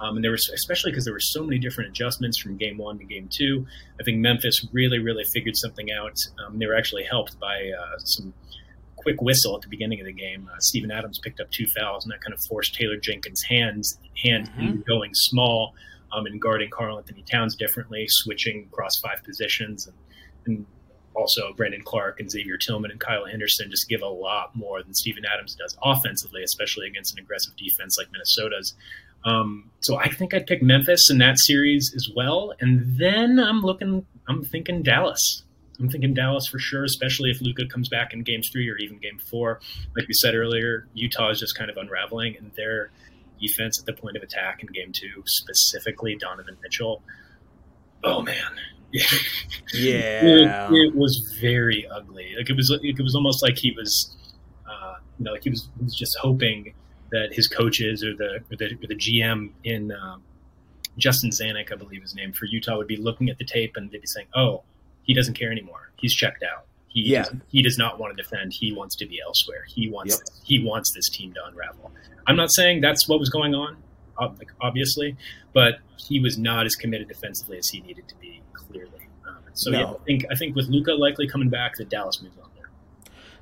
[0.00, 2.98] Um, and there was especially because there were so many different adjustments from game one
[2.98, 3.66] to game two.
[4.00, 6.14] I think Memphis really, really figured something out.
[6.38, 8.32] Um, they were actually helped by uh, some
[8.96, 10.48] quick whistle at the beginning of the game.
[10.52, 13.98] Uh, Steven Adams picked up two fouls, and that kind of forced Taylor Jenkins' hands
[14.22, 14.80] hand mm-hmm.
[14.86, 15.74] going small
[16.12, 19.96] um, and guarding Karl-Anthony Towns differently, switching across five positions, and,
[20.46, 20.66] and
[21.14, 24.94] also Brandon Clarke and Xavier Tillman and Kyle Anderson just give a lot more than
[24.94, 28.74] Steven Adams does offensively, especially against an aggressive defense like Minnesota's.
[29.24, 33.62] Um, so I think I'd pick Memphis in that series as well, and then I'm
[33.62, 35.42] looking, I'm thinking Dallas.
[35.80, 38.98] I'm thinking Dallas for sure, especially if Luka comes back in Game three or even
[38.98, 39.60] game four.
[39.96, 42.90] Like we said earlier, Utah is just kind of unraveling, and their
[43.38, 47.02] defense at the point of attack in game two, specifically Donovan Mitchell.
[48.04, 48.34] Oh man,
[48.92, 52.34] yeah, it, it, was very ugly.
[52.36, 54.16] Like it was, it was almost like he was,
[54.68, 56.74] uh, you know, like he was, he was just hoping
[57.10, 60.22] that his coaches or the or the, or the GM in um,
[60.96, 63.90] Justin Zanik, I believe his name for Utah, would be looking at the tape and
[63.90, 64.62] they'd be saying, "Oh,
[65.02, 65.90] he doesn't care anymore.
[65.96, 66.66] He's checked out.
[66.88, 67.24] He yeah.
[67.24, 68.52] does, he does not want to defend.
[68.52, 69.64] He wants to be elsewhere.
[69.68, 70.36] He wants yep.
[70.44, 71.92] he wants this team to unravel."
[72.26, 73.76] I'm not saying that's what was going on,
[74.60, 75.16] obviously,
[75.52, 78.42] but he was not as committed defensively as he needed to be.
[78.52, 79.78] Clearly, um, so no.
[79.78, 82.68] yeah, I think I think with Luka likely coming back, the Dallas moves on there.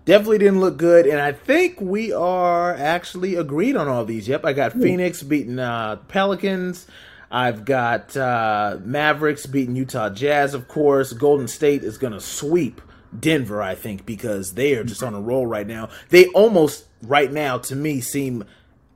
[0.04, 1.06] definitely didn't look good.
[1.06, 4.26] And I think we are actually agreed on all these.
[4.28, 6.86] Yep, I got Phoenix beating uh, Pelicans.
[7.30, 11.12] I've got uh, Mavericks beating Utah Jazz, of course.
[11.12, 12.80] Golden State is going to sweep
[13.18, 15.88] Denver, I think, because they are just on a roll right now.
[16.10, 18.44] They almost, right now, to me, seem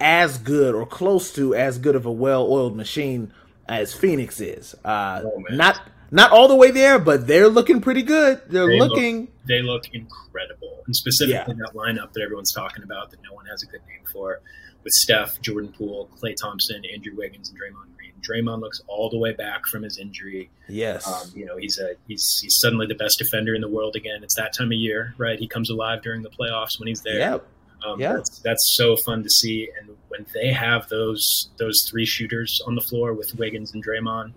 [0.01, 3.33] as good or close to as good of a well-oiled machine
[3.69, 4.75] as Phoenix is.
[4.85, 5.81] Uh, oh, not
[6.11, 8.41] not all the way there, but they're looking pretty good.
[8.49, 9.21] They're they looking.
[9.21, 11.67] Look, they look incredible, and specifically yeah.
[11.67, 14.41] that lineup that everyone's talking about that no one has a good name for,
[14.83, 18.13] with Steph, Jordan Poole, Klay Thompson, Andrew Wiggins, and Draymond Green.
[18.21, 20.51] Draymond looks all the way back from his injury.
[20.69, 23.97] Yes, um, you know he's a he's he's suddenly the best defender in the world
[23.97, 24.23] again.
[24.23, 25.39] It's that time of year, right?
[25.39, 27.19] He comes alive during the playoffs when he's there.
[27.19, 27.47] Yep.
[27.83, 29.71] Um, yeah, that's, that's so fun to see.
[29.81, 34.33] And when they have those those three shooters on the floor with Wiggins and Draymond,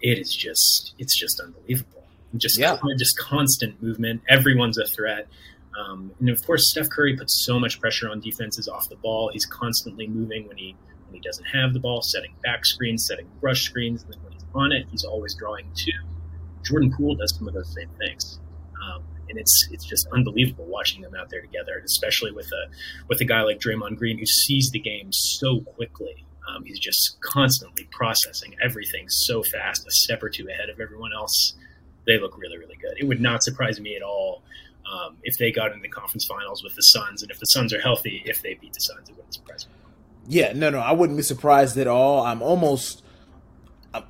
[0.00, 2.04] it is just it's just unbelievable.
[2.36, 2.78] Just yeah.
[2.98, 4.22] just constant movement.
[4.28, 5.28] Everyone's a threat.
[5.78, 9.30] Um, and of course, Steph Curry puts so much pressure on defenses off the ball.
[9.32, 13.28] He's constantly moving when he when he doesn't have the ball, setting back screens, setting
[13.40, 15.92] rush screens, and then when he's on it, he's always drawing two.
[16.64, 18.40] Jordan Poole does some of those same things,
[18.82, 22.70] um, and it's it's just unbelievable watching them out there together, especially with a
[23.08, 27.18] with a guy like Draymond Green who sees the game so quickly um, he's just
[27.20, 31.54] constantly processing everything so fast, a step or two ahead of everyone else.
[32.06, 32.94] They look really, really good.
[32.98, 34.42] It would not surprise me at all
[34.92, 37.72] um, if they got in the conference finals with the Suns, and if the Suns
[37.72, 39.72] are healthy, if they beat the Suns, it wouldn't surprise me.
[40.28, 42.24] Yeah, no, no, I wouldn't be surprised at all.
[42.24, 43.02] I'm almost,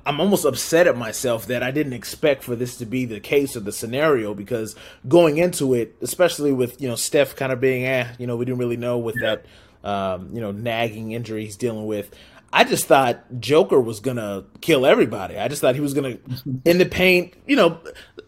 [0.05, 3.55] I'm almost upset at myself that I didn't expect for this to be the case
[3.55, 4.75] or the scenario because
[5.07, 8.45] going into it, especially with you know Steph kind of being, eh, you know, we
[8.45, 9.35] didn't really know with yeah.
[9.35, 9.45] that
[9.83, 12.13] um, you know, nagging injury he's dealing with.
[12.51, 15.37] I just thought Joker was gonna kill everybody.
[15.37, 16.17] I just thought he was gonna
[16.65, 17.33] in the paint.
[17.47, 17.79] You know,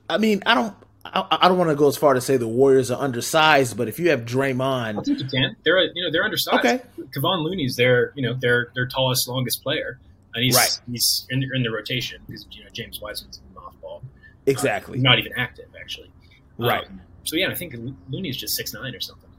[0.09, 0.75] I mean, I don't.
[1.13, 3.87] I, I don't want to go as far to say the Warriors are undersized, but
[3.87, 5.55] if you have Draymond, I think you can.
[5.63, 6.59] They're you know they're undersized.
[6.59, 6.81] Okay,
[7.15, 9.99] Kevon Looney's their you know their their tallest, longest player,
[10.33, 10.81] and he's right.
[10.89, 14.01] he's in, in the rotation because you know James Wiseman's in the mothball.
[14.45, 16.11] Exactly, uh, not even active actually.
[16.57, 16.85] Right.
[16.85, 17.75] Um, so yeah, I think
[18.09, 19.29] Looney's just six nine or something.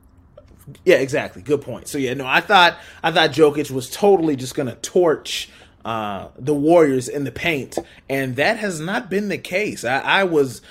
[0.84, 1.42] Yeah, exactly.
[1.42, 1.88] Good point.
[1.88, 5.48] So yeah, no, I thought I thought Jokic was totally just gonna torch
[5.84, 9.84] uh, the Warriors in the paint, and that has not been the case.
[9.84, 10.62] I, I was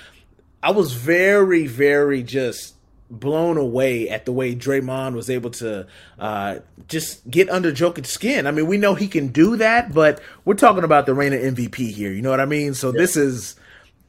[0.66, 2.74] I was very very just
[3.08, 5.86] blown away at the way Draymond was able to
[6.18, 6.56] uh,
[6.88, 8.48] just get under Jokic's skin.
[8.48, 11.40] I mean, we know he can do that, but we're talking about the reign of
[11.40, 12.10] MVP here.
[12.10, 12.74] You know what I mean?
[12.74, 12.98] So yeah.
[12.98, 13.54] this is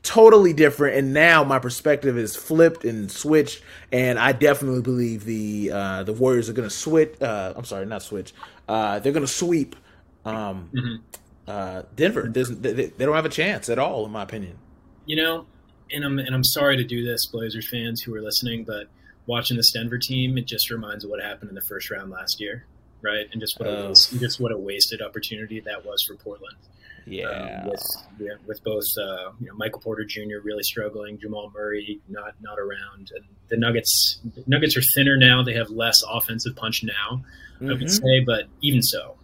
[0.01, 5.69] totally different and now my perspective is flipped and switched and i definitely believe the
[5.73, 8.31] uh the warriors are gonna switch uh i'm sorry not switch
[8.69, 9.75] uh they're gonna sweep
[10.23, 10.95] um mm-hmm.
[11.49, 14.57] uh denver There's, they, they don't have a chance at all in my opinion
[15.07, 15.45] you know,
[15.91, 18.87] and I'm and I'm sorry to do this, Blazers fans who are listening, but
[19.25, 22.39] watching this Denver team, it just reminds of what happened in the first round last
[22.39, 22.65] year,
[23.01, 23.27] right?
[23.31, 26.57] And just what a, just what a wasted opportunity that was for Portland.
[27.05, 27.83] Yeah, um, with
[28.19, 30.39] yeah, with both uh, you know Michael Porter Jr.
[30.43, 35.41] really struggling, Jamal Murray not not around, and the Nuggets the Nuggets are thinner now.
[35.41, 37.23] They have less offensive punch now,
[37.55, 37.69] mm-hmm.
[37.69, 39.15] I would say, but even so,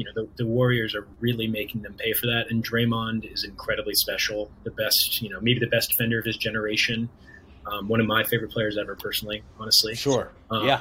[0.00, 2.46] you know the, the Warriors are really making them pay for that.
[2.50, 6.38] And Draymond is incredibly special, the best, you know, maybe the best defender of his
[6.38, 7.08] generation.
[7.70, 9.94] Um, one of my favorite players ever, personally, honestly.
[9.94, 10.32] Sure.
[10.50, 10.80] Um, yeah.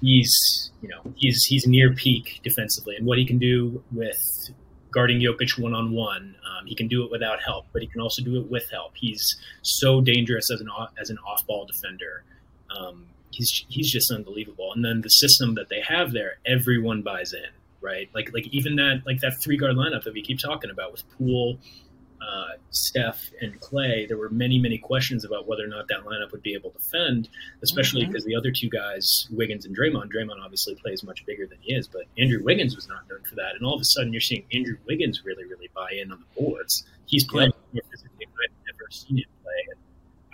[0.00, 0.34] He's,
[0.80, 4.18] you know, he's he's near peak defensively, and what he can do with
[4.90, 6.36] guarding Jokic one on one.
[6.66, 8.92] He can do it without help, but he can also do it with help.
[8.94, 9.22] He's
[9.60, 12.24] so dangerous as an as an off ball defender.
[12.74, 14.72] Um, he's he's just unbelievable.
[14.74, 17.50] And then the system that they have there, everyone buys in,
[17.84, 18.08] right?
[18.14, 21.04] Like like even that like that three guard lineup that we keep talking about with
[21.16, 21.58] Poole,
[22.24, 26.32] uh, Steph and Klay, there were many, many questions about whether or not that lineup
[26.32, 27.28] would be able to defend,
[27.62, 28.12] especially mm-hmm.
[28.12, 31.74] because the other two guys, Wiggins and Draymond, Draymond obviously plays much bigger than he
[31.74, 33.54] is, but Andrew Wiggins was not known for that.
[33.56, 36.40] And all of a sudden, you're seeing Andrew Wiggins really, really buy in on the
[36.40, 36.84] boards.
[37.06, 37.80] He's playing yeah.
[37.80, 39.60] more physically than I've ever seen him play.
[39.70, 39.78] And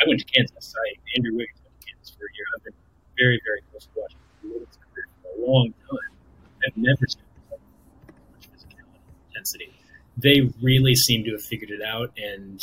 [0.01, 0.75] I went to Kansas.
[0.77, 2.47] I, Andrew Wiggins went to Kansas for a year.
[2.57, 2.79] I've been
[3.19, 6.13] very, very close to watching Wiggins for a long time.
[6.67, 7.23] I've never seen
[9.41, 9.73] intensity
[10.17, 12.61] they really seem to have figured it out and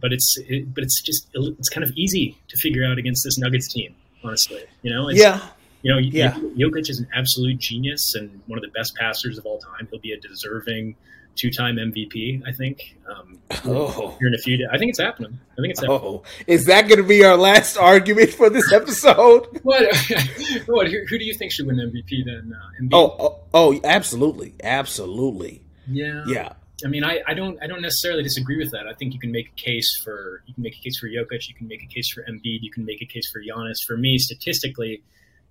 [0.00, 3.38] but it's it, but it's just it's kind of easy to figure out against this
[3.38, 3.94] Nuggets team
[4.24, 5.40] honestly you know it's, yeah
[5.82, 9.46] you know yeah Jokic is an absolute genius and one of the best passers of
[9.46, 10.96] all time he'll be a deserving
[11.36, 12.42] two-time MVP.
[12.46, 12.96] I think.
[13.08, 14.68] Um, oh, here in a few days.
[14.72, 15.38] I think it's happening.
[15.52, 16.00] I think it's happening.
[16.02, 19.46] Oh, is that going to be our last argument for this episode?
[19.62, 19.82] what?
[20.66, 20.88] what?
[20.88, 22.54] Who, who, do you think should win MVP then?
[22.54, 25.62] Uh, oh, oh, oh, absolutely, absolutely.
[25.86, 26.24] Yeah.
[26.26, 26.52] Yeah.
[26.84, 28.86] I mean, I, I don't I don't necessarily disagree with that.
[28.88, 31.48] I think you can make a case for you can make a case for Jokic,
[31.48, 33.76] you can make a case for Embiid, you can make a case for Giannis.
[33.86, 35.02] For me, statistically,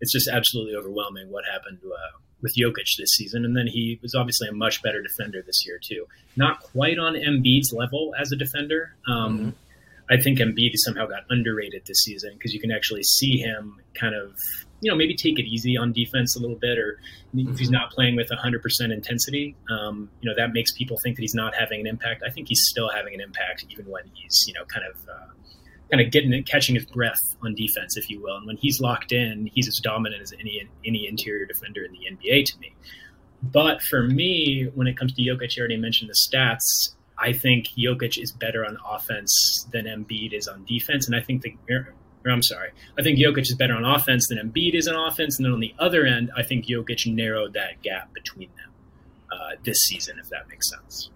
[0.01, 4.15] it's just absolutely overwhelming what happened uh, with Jokic this season, and then he was
[4.15, 6.05] obviously a much better defender this year too.
[6.35, 8.95] Not quite on Embiid's level as a defender.
[9.07, 9.49] Um, mm-hmm.
[10.09, 14.15] I think Embiid somehow got underrated this season because you can actually see him kind
[14.15, 14.37] of
[14.81, 16.99] you know maybe take it easy on defense a little bit, or
[17.33, 17.73] if he's mm-hmm.
[17.73, 21.55] not playing with 100% intensity, um, you know that makes people think that he's not
[21.55, 22.23] having an impact.
[22.25, 25.31] I think he's still having an impact even when he's you know kind of uh,
[25.91, 28.37] kind of getting catching his breath on defense, if you will.
[28.37, 31.99] And when he's locked in, he's as dominant as any any interior defender in the
[31.99, 32.73] NBA to me.
[33.43, 36.95] But for me, when it comes to Jokic, you already mentioned the stats.
[37.17, 41.43] I think Jokic is better on offense than Embiid is on defense, and I think
[41.43, 41.55] the
[42.25, 45.37] or I'm sorry, I think Jokic is better on offense than Embiid is on offense.
[45.37, 48.71] And then on the other end, I think Jokic narrowed that gap between them
[49.31, 51.09] uh, this season, if that makes sense.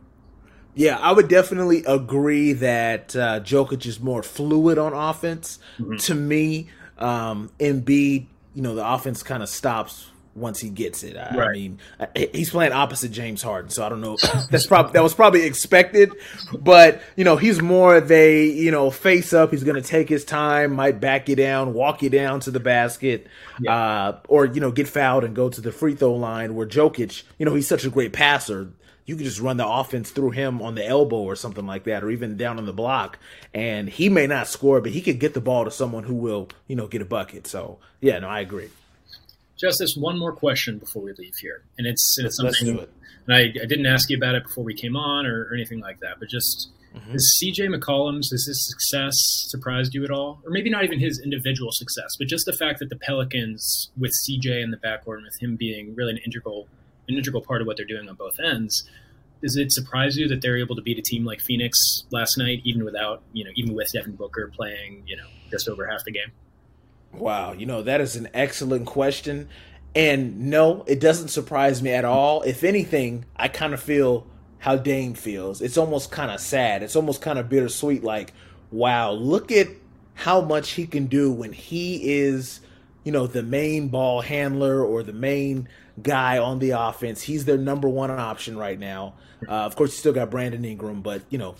[0.73, 5.59] Yeah, I would definitely agree that uh, Jokic is more fluid on offense.
[5.79, 5.95] Mm-hmm.
[5.95, 11.15] To me, um, Embiid, you know, the offense kind of stops once he gets it.
[11.15, 11.49] I, right.
[11.49, 11.79] I mean,
[12.33, 14.17] he's playing opposite James Harden, so I don't know.
[14.51, 16.11] That's probably that was probably expected,
[16.59, 19.51] but you know, he's more of a you know face up.
[19.51, 22.59] He's going to take his time, might back you down, walk you down to the
[22.59, 23.27] basket,
[23.59, 23.73] yeah.
[23.73, 26.55] uh, or you know, get fouled and go to the free throw line.
[26.55, 28.69] Where Jokic, you know, he's such a great passer.
[29.05, 32.03] You can just run the offense through him on the elbow or something like that,
[32.03, 33.19] or even down on the block,
[33.53, 36.49] and he may not score, but he could get the ball to someone who will,
[36.67, 37.45] you know, get a bucket.
[37.45, 38.71] So, yeah, no, I agree.
[39.59, 42.79] Justus, one more question before we leave here, and it's, it's something.
[42.79, 42.89] It.
[43.27, 45.79] And I, I, didn't ask you about it before we came on or, or anything
[45.79, 47.15] like that, but just mm-hmm.
[47.15, 49.15] is CJ McCollum's has his success
[49.47, 52.79] surprised you at all, or maybe not even his individual success, but just the fact
[52.79, 56.67] that the Pelicans with CJ in the backcourt and with him being really an integral
[57.07, 58.83] an integral part of what they're doing on both ends.
[59.41, 61.77] Does it surprise you that they're able to beat a team like Phoenix
[62.11, 65.87] last night, even without you know, even with Devin Booker playing you know just over
[65.87, 66.31] half the game?
[67.17, 69.49] Wow, you know, that is an excellent question.
[69.95, 72.41] And no, it doesn't surprise me at all.
[72.41, 74.27] If anything, I kind of feel
[74.59, 75.61] how Dame feels.
[75.61, 76.83] It's almost kind of sad.
[76.83, 78.03] It's almost kind of bittersweet.
[78.03, 78.33] Like,
[78.71, 79.67] wow, look at
[80.15, 82.59] how much he can do when he is,
[83.03, 85.69] you know, the main ball handler or the main
[86.01, 87.21] guy on the offense.
[87.21, 89.13] He's their number one option right now.
[89.47, 91.55] Uh, of course, you still got Brandon Ingram, but, you know,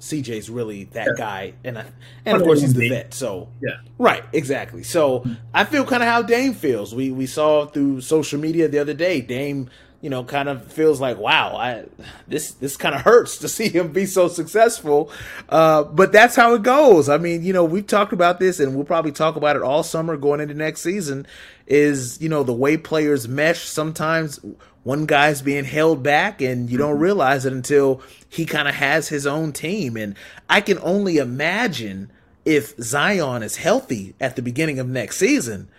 [0.00, 1.14] CJ's really that yeah.
[1.16, 1.86] guy, and I,
[2.24, 3.14] and of course he's the vet.
[3.14, 4.82] So yeah, right, exactly.
[4.82, 6.94] So I feel kind of how Dame feels.
[6.94, 9.20] We we saw through social media the other day.
[9.20, 9.70] Dame,
[10.04, 11.86] you know, kind of feels like, wow, I,
[12.28, 15.10] this this kind of hurts to see him be so successful.
[15.48, 17.08] Uh, but that's how it goes.
[17.08, 19.82] I mean, you know, we've talked about this, and we'll probably talk about it all
[19.82, 21.26] summer going into next season.
[21.66, 23.64] Is you know the way players mesh.
[23.64, 24.40] Sometimes
[24.82, 27.02] one guy's being held back, and you don't mm-hmm.
[27.02, 29.96] realize it until he kind of has his own team.
[29.96, 30.16] And
[30.50, 32.12] I can only imagine
[32.44, 35.70] if Zion is healthy at the beginning of next season.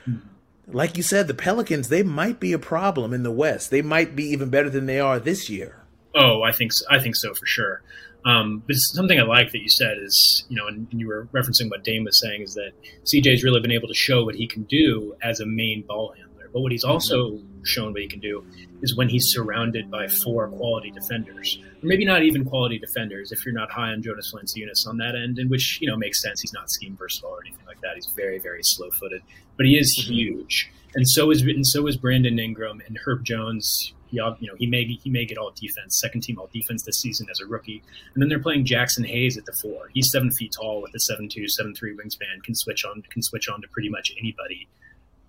[0.67, 3.71] Mm-hmm like you said, the Pelicans they might be a problem in the West.
[3.71, 5.85] They might be even better than they are this year.
[6.15, 6.85] Oh, I think so.
[6.89, 7.81] I think so for sure.
[8.25, 11.27] Um, but something I like that you said is, you know, and, and, you were
[11.31, 12.71] referencing what Dame was saying is that
[13.03, 16.49] CJ's really been able to show what he can do as a main ball handler.
[16.51, 17.54] But what he's also mm-hmm.
[17.65, 18.45] Shown what he can do
[18.81, 23.45] is when he's surrounded by four quality defenders, or maybe not even quality defenders if
[23.45, 26.41] you're not high on Jonas Valanciunas on that end, and which you know makes sense.
[26.41, 27.95] He's not scheme versatile or anything like that.
[27.95, 29.21] He's very very slow footed,
[29.57, 30.13] but he is mm-hmm.
[30.13, 30.71] huge.
[30.95, 34.65] And so is and so is Brandon Ingram and Herb Jones he, you know, he
[34.65, 37.83] may he may get all defense, second team all defense this season as a rookie.
[38.13, 39.89] And then they're playing Jaxson Hayes at the four.
[39.93, 42.43] He's seven feet tall with a seven two, seven three wingspan.
[42.43, 44.67] Can switch on can switch on to pretty much anybody.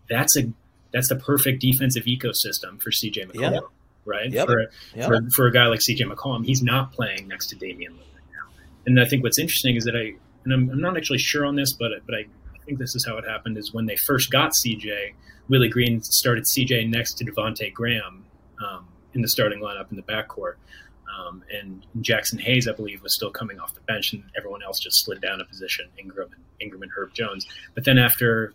[0.08, 0.52] That's a
[0.96, 3.62] that's the perfect defensive ecosystem for CJ McCollum, yep.
[4.06, 4.30] right?
[4.30, 4.46] Yep.
[4.46, 4.60] For,
[4.94, 5.06] yep.
[5.06, 8.54] for, for a guy like CJ McCollum, he's not playing next to Damian Lillard now.
[8.86, 11.56] And I think what's interesting is that I and I'm, I'm not actually sure on
[11.56, 13.58] this, but but I, I think this is how it happened.
[13.58, 15.12] Is when they first got CJ,
[15.48, 18.24] Willie Green started CJ next to Devonte Graham.
[18.64, 20.54] Um, in the starting lineup in the backcourt.
[21.18, 24.78] Um, and Jaxson Hayes, I believe, was still coming off the bench, and everyone else
[24.78, 25.86] just slid down a position.
[25.98, 27.46] Ingram, and, Ingram and Herb Jones.
[27.74, 28.54] But then after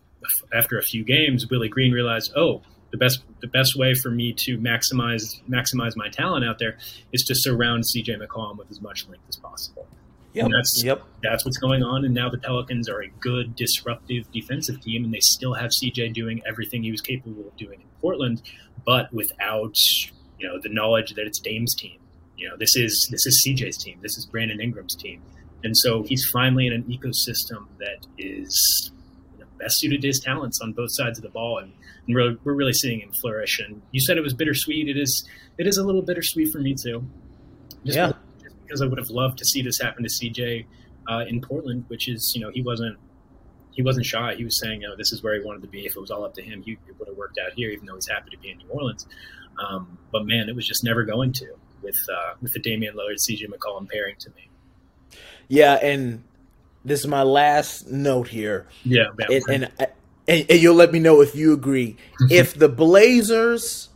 [0.53, 2.61] after a few games, Willie Green realized, oh,
[2.91, 6.77] the best the best way for me to maximize maximize my talent out there
[7.11, 9.87] is to surround CJ McCollum with as much length as possible.
[10.33, 10.45] Yep.
[10.45, 11.03] And that's yep.
[11.21, 12.05] that's what's going on.
[12.05, 16.13] And now the Pelicans are a good disruptive defensive team, and they still have CJ
[16.13, 18.41] doing everything he was capable of doing in Portland,
[18.85, 19.75] but without
[20.39, 21.99] you know the knowledge that it's Dame's team.
[22.37, 23.99] You know this is this is CJ's team.
[24.01, 25.21] This is Brandon Ingram's team,
[25.63, 28.91] and so he's finally in an ecosystem that is
[29.61, 31.71] best suited to his talents on both sides of the ball, and,
[32.07, 33.59] and we're, we're really seeing him flourish.
[33.59, 34.87] And you said it was bittersweet.
[34.87, 37.05] It is it is a little bittersweet for me too.
[37.85, 38.11] Just yeah.
[38.37, 40.65] Because, because I would have loved to see this happen to CJ
[41.09, 42.97] uh, in Portland, which is you know he wasn't
[43.73, 44.35] he wasn't shy.
[44.35, 45.85] He was saying, you know, this is where he wanted to be.
[45.85, 47.95] If it was all up to him, he would have worked out here, even though
[47.95, 49.07] he's happy to be in New Orleans.
[49.65, 53.17] Um, but man, it was just never going to with uh, with the Damian Lillard,
[53.29, 54.49] CJ McCollum pairing to me.
[55.47, 56.23] Yeah, and
[56.83, 58.67] this is my last note here.
[58.83, 59.71] Yeah, and, and,
[60.27, 61.97] and, and you'll let me know if you agree.
[62.21, 62.31] Mm-hmm.
[62.31, 63.89] if the Blazers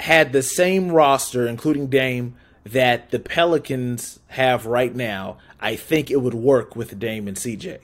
[0.00, 6.20] had the same roster, including Dame, that the Pelicans have right now, I think it
[6.20, 7.80] would work with Dame and CJ.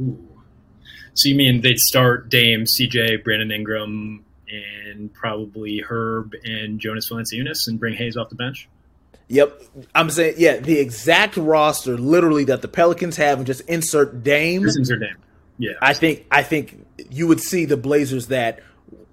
[0.00, 0.26] Ooh.
[1.14, 7.66] So you mean they'd start Dame, CJ, Brandon Ingram, and probably Herb and Jonas Valanciunas
[7.66, 8.68] and bring Hayes off the bench?
[9.30, 9.62] Yep,
[9.94, 14.62] I'm saying yeah, the exact roster, literally that the Pelicans have, and just insert Dame.
[14.62, 15.16] Just insert Dame.
[15.56, 18.58] Yeah, I think I think you would see the Blazers that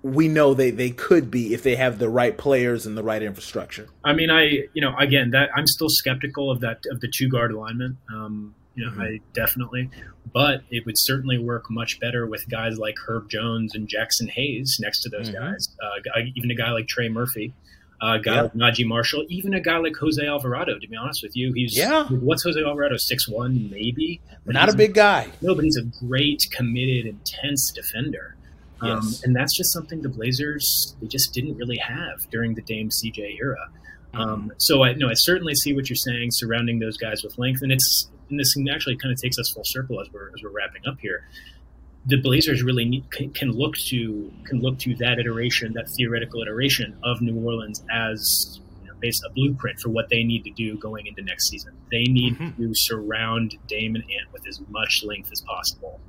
[0.02, 3.22] we know they they could be if they have the right players and the right
[3.22, 3.90] infrastructure.
[4.04, 7.30] I mean, I you know again that I'm still skeptical of that of the two
[7.30, 7.98] guard alignment.
[8.12, 9.02] Um, you know, mm-hmm.
[9.02, 9.92] I definitely,
[10.34, 14.78] but it would certainly work much better with guys like Herb Jones and Jaxson Hayes
[14.80, 15.44] next to those mm-hmm.
[15.44, 15.70] guys.
[15.80, 17.67] Uh, even a guy like Trey Murphy, uh,
[18.02, 20.78] a guy like Naji Marshall, even a guy like Jose Alvarado.
[20.78, 22.06] To be honest with you, he's yeah.
[22.08, 22.96] What's Jose Alvarado?
[22.98, 24.22] Six one, maybe.
[24.46, 25.30] But Not a big guy.
[25.42, 28.36] No, but he's a great, committed, intense defender.
[28.80, 32.90] Um, and that's just something the Blazers they just didn't really have during the Dame
[32.90, 33.70] CJ era.
[34.14, 34.22] Mm-hmm.
[34.22, 37.62] Um, so I no, I certainly see what you're saying surrounding those guys with length,
[37.64, 40.50] and it's and this actually kind of takes us full circle as we're as we're
[40.50, 41.28] wrapping up here.
[42.08, 46.42] The Blazers really need, can, can look to can look to that iteration, that theoretical
[46.42, 50.52] iteration of New Orleans as you know, based a blueprint for what they need to
[50.52, 51.74] do going into next season.
[51.92, 52.62] They need mm-hmm.
[52.62, 56.00] to surround Damon Ant with as much length as possible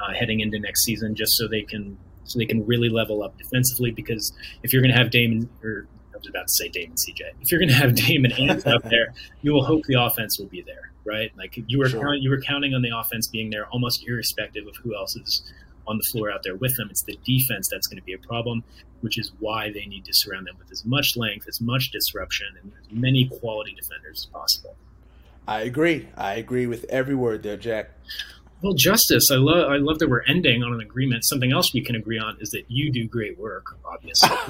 [0.00, 3.36] uh, heading into next season, just so they can so they can really level up
[3.36, 3.90] defensively.
[3.90, 4.32] Because
[4.62, 5.86] if you're going to have Damon or
[6.22, 9.14] was about to say Damon CJ, if you're going to have Damon Ant up there,
[9.42, 11.32] you will hope the offense will be there right?
[11.36, 12.00] Like you were sure.
[12.00, 15.42] count, you were counting on the offense being there almost irrespective of who else is
[15.86, 16.88] on the floor out there with them.
[16.90, 18.62] It's the defense that's going to be a problem,
[19.00, 22.46] which is why they need to surround them with as much length, as much disruption,
[22.62, 24.76] and as many quality defenders as possible.
[25.46, 26.08] I agree.
[26.16, 27.90] I agree with every word there, Jack.
[28.62, 31.24] Well, Justus, I love I love that we're ending on an agreement.
[31.24, 34.28] Something else we can agree on is that you do great work, obviously.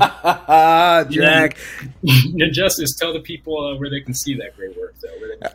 [1.16, 1.56] Jack.
[2.52, 5.48] Justus, tell the people uh, where they can see that great work, though.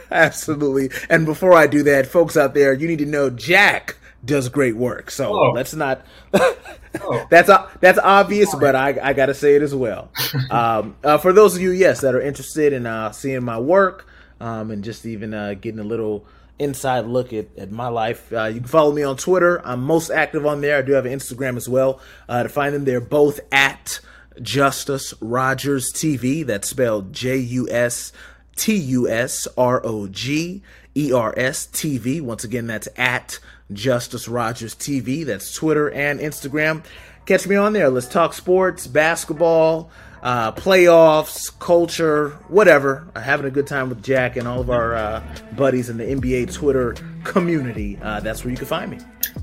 [0.10, 0.90] Absolutely.
[1.08, 4.76] And before I do that, folks out there, you need to know Jack does great
[4.76, 5.10] work.
[5.10, 5.50] So Oh.
[5.52, 6.04] let's not.
[6.34, 7.26] Oh.
[7.30, 7.50] that's
[7.80, 10.10] that's obvious, but I, I got to say it as well.
[10.50, 14.06] um, uh, for those of you, yes, that are interested in uh, seeing my work
[14.40, 16.26] um, and just even uh, getting a little
[16.58, 19.60] inside look at, at my life, uh, you can follow me on Twitter.
[19.66, 20.78] I'm most active on there.
[20.78, 22.00] I do have an Instagram as well.
[22.28, 24.00] Uh, to find them, they're both at
[24.40, 26.46] Justus Rogers TV.
[26.46, 28.12] That's spelled J U S
[28.56, 30.62] T U S R O G
[30.96, 32.20] E R S TV.
[32.20, 33.38] Once again, that's at
[33.72, 35.24] Justus Rogers TV.
[35.24, 36.84] That's Twitter and Instagram.
[37.26, 37.88] Catch me on there.
[37.88, 39.90] Let's talk sports, basketball,
[40.22, 43.08] uh, playoffs, culture, whatever.
[43.14, 45.22] Uh, having a good time with Jack and all of our uh,
[45.56, 46.94] buddies in the NBA Twitter
[47.24, 47.98] community.
[48.00, 48.98] Uh, that's where you can find me.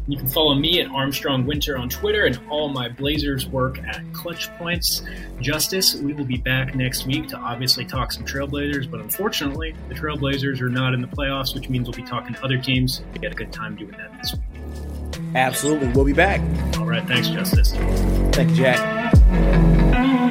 [0.07, 4.01] You can follow me at Armstrong Winter on Twitter and all my Blazers work at
[4.13, 5.03] Clutch Points
[5.41, 5.95] Justus.
[5.95, 10.61] We will be back next week to obviously talk some Trailblazers, but unfortunately, the Trailblazers
[10.61, 13.01] are not in the playoffs, which means we'll be talking to other teams.
[13.13, 14.61] We had a good time doing that this week.
[15.35, 15.89] Absolutely.
[15.89, 16.41] We'll be back.
[16.77, 17.73] All right, thanks, Justus.
[18.33, 20.29] Thank you, Jack.